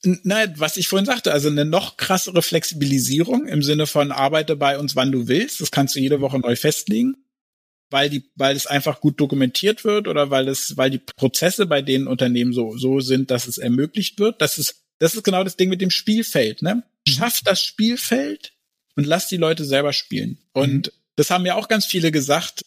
Nein, 0.04 0.54
was 0.58 0.78
ich 0.78 0.88
vorhin 0.88 1.08
sagte, 1.08 1.34
also 1.34 1.50
eine 1.50 1.66
noch 1.66 1.98
krassere 1.98 2.44
Flexibilisierung 2.44 3.48
im 3.48 3.64
Sinne 3.64 3.88
von 3.88 4.12
arbeite 4.12 4.56
bei 4.56 4.78
uns, 4.78 4.96
wann 4.96 5.12
du 5.12 5.28
willst. 5.28 5.62
Das 5.62 5.72
kannst 5.72 5.96
du 5.96 6.00
jede 6.00 6.22
Woche 6.22 6.38
neu 6.38 6.56
festlegen, 6.56 7.18
weil 7.90 8.10
die, 8.10 8.24
weil 8.36 8.56
es 8.56 8.68
einfach 8.68 9.02
gut 9.02 9.20
dokumentiert 9.20 9.84
wird 9.84 10.08
oder 10.08 10.30
weil 10.30 10.48
es, 10.48 10.78
weil 10.78 10.90
die 10.90 11.00
Prozesse 11.00 11.66
bei 11.66 11.82
den 11.82 12.08
Unternehmen 12.08 12.54
so, 12.54 12.78
so 12.78 13.00
sind, 13.00 13.32
dass 13.32 13.48
es 13.48 13.58
ermöglicht 13.58 14.20
wird. 14.20 14.42
Das 14.42 14.58
ist, 14.58 14.84
das 15.00 15.16
ist 15.16 15.24
genau 15.24 15.44
das 15.44 15.58
Ding 15.58 15.70
mit 15.70 15.82
dem 15.82 15.92
Spielfeld, 15.92 16.62
ne? 16.62 16.76
Mhm. 16.76 17.12
Schaff 17.12 17.42
das 17.44 17.62
Spielfeld 17.62 18.54
und 18.96 19.06
lass 19.06 19.28
die 19.28 19.38
Leute 19.38 19.66
selber 19.66 19.94
spielen. 19.94 20.40
Und 20.54 20.88
mhm 20.88 21.00
das 21.20 21.32
haben 21.32 21.46
ja 21.46 21.56
auch 21.56 21.68
ganz 21.68 21.86
viele 21.86 22.14
gesagt, 22.14 22.66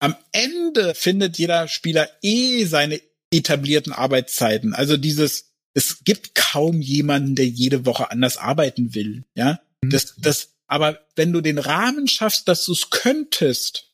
am 0.00 0.16
Ende 0.32 0.96
findet 0.96 1.38
jeder 1.38 1.68
Spieler 1.68 2.10
eh 2.20 2.64
seine 2.64 3.00
etablierten 3.32 3.92
Arbeitszeiten. 3.92 4.74
Also 4.74 4.96
dieses, 4.96 5.52
es 5.72 6.02
gibt 6.02 6.34
kaum 6.34 6.82
jemanden, 6.82 7.36
der 7.36 7.46
jede 7.46 7.86
Woche 7.86 8.10
anders 8.10 8.38
arbeiten 8.38 8.96
will. 8.96 9.24
Ja, 9.36 9.60
mhm. 9.82 9.90
das, 9.90 10.16
das, 10.18 10.48
aber 10.66 11.06
wenn 11.14 11.32
du 11.32 11.40
den 11.40 11.58
Rahmen 11.58 12.08
schaffst, 12.08 12.48
dass 12.48 12.64
du 12.64 12.72
es 12.72 12.90
könntest, 12.90 13.85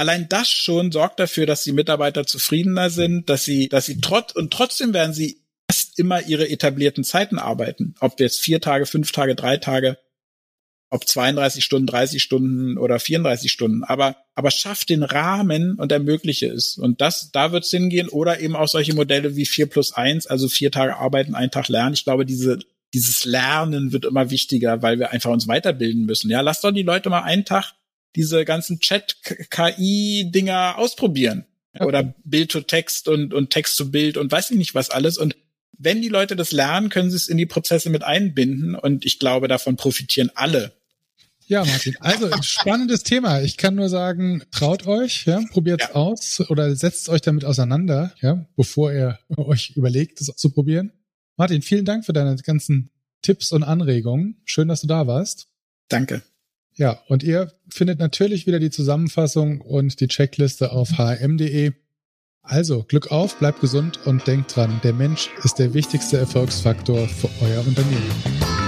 allein 0.00 0.30
das 0.30 0.48
schon 0.48 0.92
sorgt 0.92 1.20
dafür, 1.20 1.44
dass 1.44 1.62
die 1.62 1.72
Mitarbeiter 1.72 2.26
zufriedener 2.26 2.88
sind, 2.88 3.28
dass 3.28 3.44
sie, 3.44 3.68
dass 3.68 3.84
sie 3.84 4.00
trotz, 4.00 4.32
und 4.32 4.50
trotzdem 4.50 4.94
werden 4.94 5.12
sie 5.12 5.42
fast 5.70 5.98
immer 5.98 6.22
ihre 6.26 6.48
etablierten 6.48 7.04
Zeiten 7.04 7.38
arbeiten. 7.38 7.94
Ob 8.00 8.18
jetzt 8.18 8.40
vier 8.40 8.62
Tage, 8.62 8.86
fünf 8.86 9.12
Tage, 9.12 9.34
drei 9.34 9.58
Tage, 9.58 9.98
ob 10.88 11.06
32 11.06 11.62
Stunden, 11.62 11.86
30 11.86 12.22
Stunden 12.22 12.78
oder 12.78 12.98
34 12.98 13.52
Stunden, 13.52 13.84
aber, 13.84 14.16
aber 14.34 14.50
schafft 14.50 14.88
den 14.88 15.02
Rahmen 15.02 15.74
und 15.74 15.92
ermögliche 15.92 16.46
es. 16.46 16.78
Und 16.78 17.02
das, 17.02 17.30
da 17.30 17.52
wird 17.52 17.64
es 17.64 17.70
hingehen 17.70 18.08
oder 18.08 18.40
eben 18.40 18.56
auch 18.56 18.68
solche 18.68 18.94
Modelle 18.94 19.36
wie 19.36 19.44
4 19.44 19.66
plus 19.66 19.92
1, 19.92 20.26
also 20.26 20.48
vier 20.48 20.72
Tage 20.72 20.96
arbeiten, 20.96 21.34
ein 21.34 21.50
Tag 21.50 21.68
lernen. 21.68 21.92
Ich 21.92 22.04
glaube, 22.04 22.24
diese, 22.24 22.58
dieses 22.94 23.26
Lernen 23.26 23.92
wird 23.92 24.06
immer 24.06 24.30
wichtiger, 24.30 24.80
weil 24.80 24.98
wir 24.98 25.10
einfach 25.10 25.30
uns 25.30 25.46
weiterbilden 25.46 26.06
müssen. 26.06 26.30
Ja, 26.30 26.40
lass 26.40 26.62
doch 26.62 26.72
die 26.72 26.82
Leute 26.82 27.10
mal 27.10 27.22
einen 27.22 27.44
Tag 27.44 27.74
diese 28.16 28.44
ganzen 28.44 28.80
Chat-KI-Dinger 28.80 30.78
ausprobieren. 30.78 31.46
Oder 31.78 32.14
Bild-to-Text 32.24 33.06
und, 33.06 33.32
und 33.32 33.50
Text-to-Bild 33.50 34.16
und 34.16 34.32
weiß 34.32 34.50
ich 34.50 34.56
nicht 34.56 34.74
was 34.74 34.90
alles. 34.90 35.18
Und 35.18 35.36
wenn 35.78 36.02
die 36.02 36.08
Leute 36.08 36.34
das 36.34 36.50
lernen, 36.50 36.88
können 36.88 37.10
sie 37.10 37.16
es 37.16 37.28
in 37.28 37.36
die 37.36 37.46
Prozesse 37.46 37.90
mit 37.90 38.02
einbinden. 38.02 38.74
Und 38.74 39.06
ich 39.06 39.18
glaube, 39.18 39.46
davon 39.46 39.76
profitieren 39.76 40.30
alle. 40.34 40.72
Ja, 41.46 41.64
Martin. 41.64 41.96
Also 42.00 42.30
spannendes 42.42 43.02
Thema. 43.02 43.40
Ich 43.42 43.56
kann 43.56 43.74
nur 43.74 43.88
sagen, 43.88 44.42
traut 44.52 44.86
euch, 44.86 45.26
ja, 45.26 45.40
probiert's 45.50 45.86
ja. 45.88 45.94
aus 45.94 46.40
oder 46.48 46.74
setzt 46.76 47.08
euch 47.08 47.22
damit 47.22 47.44
auseinander, 47.44 48.14
ja, 48.20 48.46
bevor 48.56 48.92
ihr 48.92 49.18
euch 49.36 49.72
überlegt, 49.74 50.20
es 50.20 50.26
zu 50.26 50.50
probieren. 50.50 50.92
Martin, 51.36 51.62
vielen 51.62 51.84
Dank 51.84 52.04
für 52.04 52.12
deine 52.12 52.36
ganzen 52.36 52.90
Tipps 53.22 53.50
und 53.50 53.64
Anregungen. 53.64 54.40
Schön, 54.44 54.68
dass 54.68 54.82
du 54.82 54.86
da 54.86 55.06
warst. 55.06 55.48
Danke. 55.88 56.22
Ja, 56.80 56.98
und 57.08 57.22
ihr 57.22 57.52
findet 57.68 57.98
natürlich 57.98 58.46
wieder 58.46 58.58
die 58.58 58.70
Zusammenfassung 58.70 59.60
und 59.60 60.00
die 60.00 60.08
Checkliste 60.08 60.72
auf 60.72 60.96
hm.de. 60.96 61.72
Also, 62.40 62.84
Glück 62.84 63.12
auf, 63.12 63.38
bleibt 63.38 63.60
gesund 63.60 63.98
und 64.06 64.26
denkt 64.26 64.56
dran, 64.56 64.80
der 64.82 64.94
Mensch 64.94 65.28
ist 65.44 65.58
der 65.58 65.74
wichtigste 65.74 66.16
Erfolgsfaktor 66.16 67.06
für 67.06 67.28
euer 67.42 67.60
Unternehmen. 67.66 68.59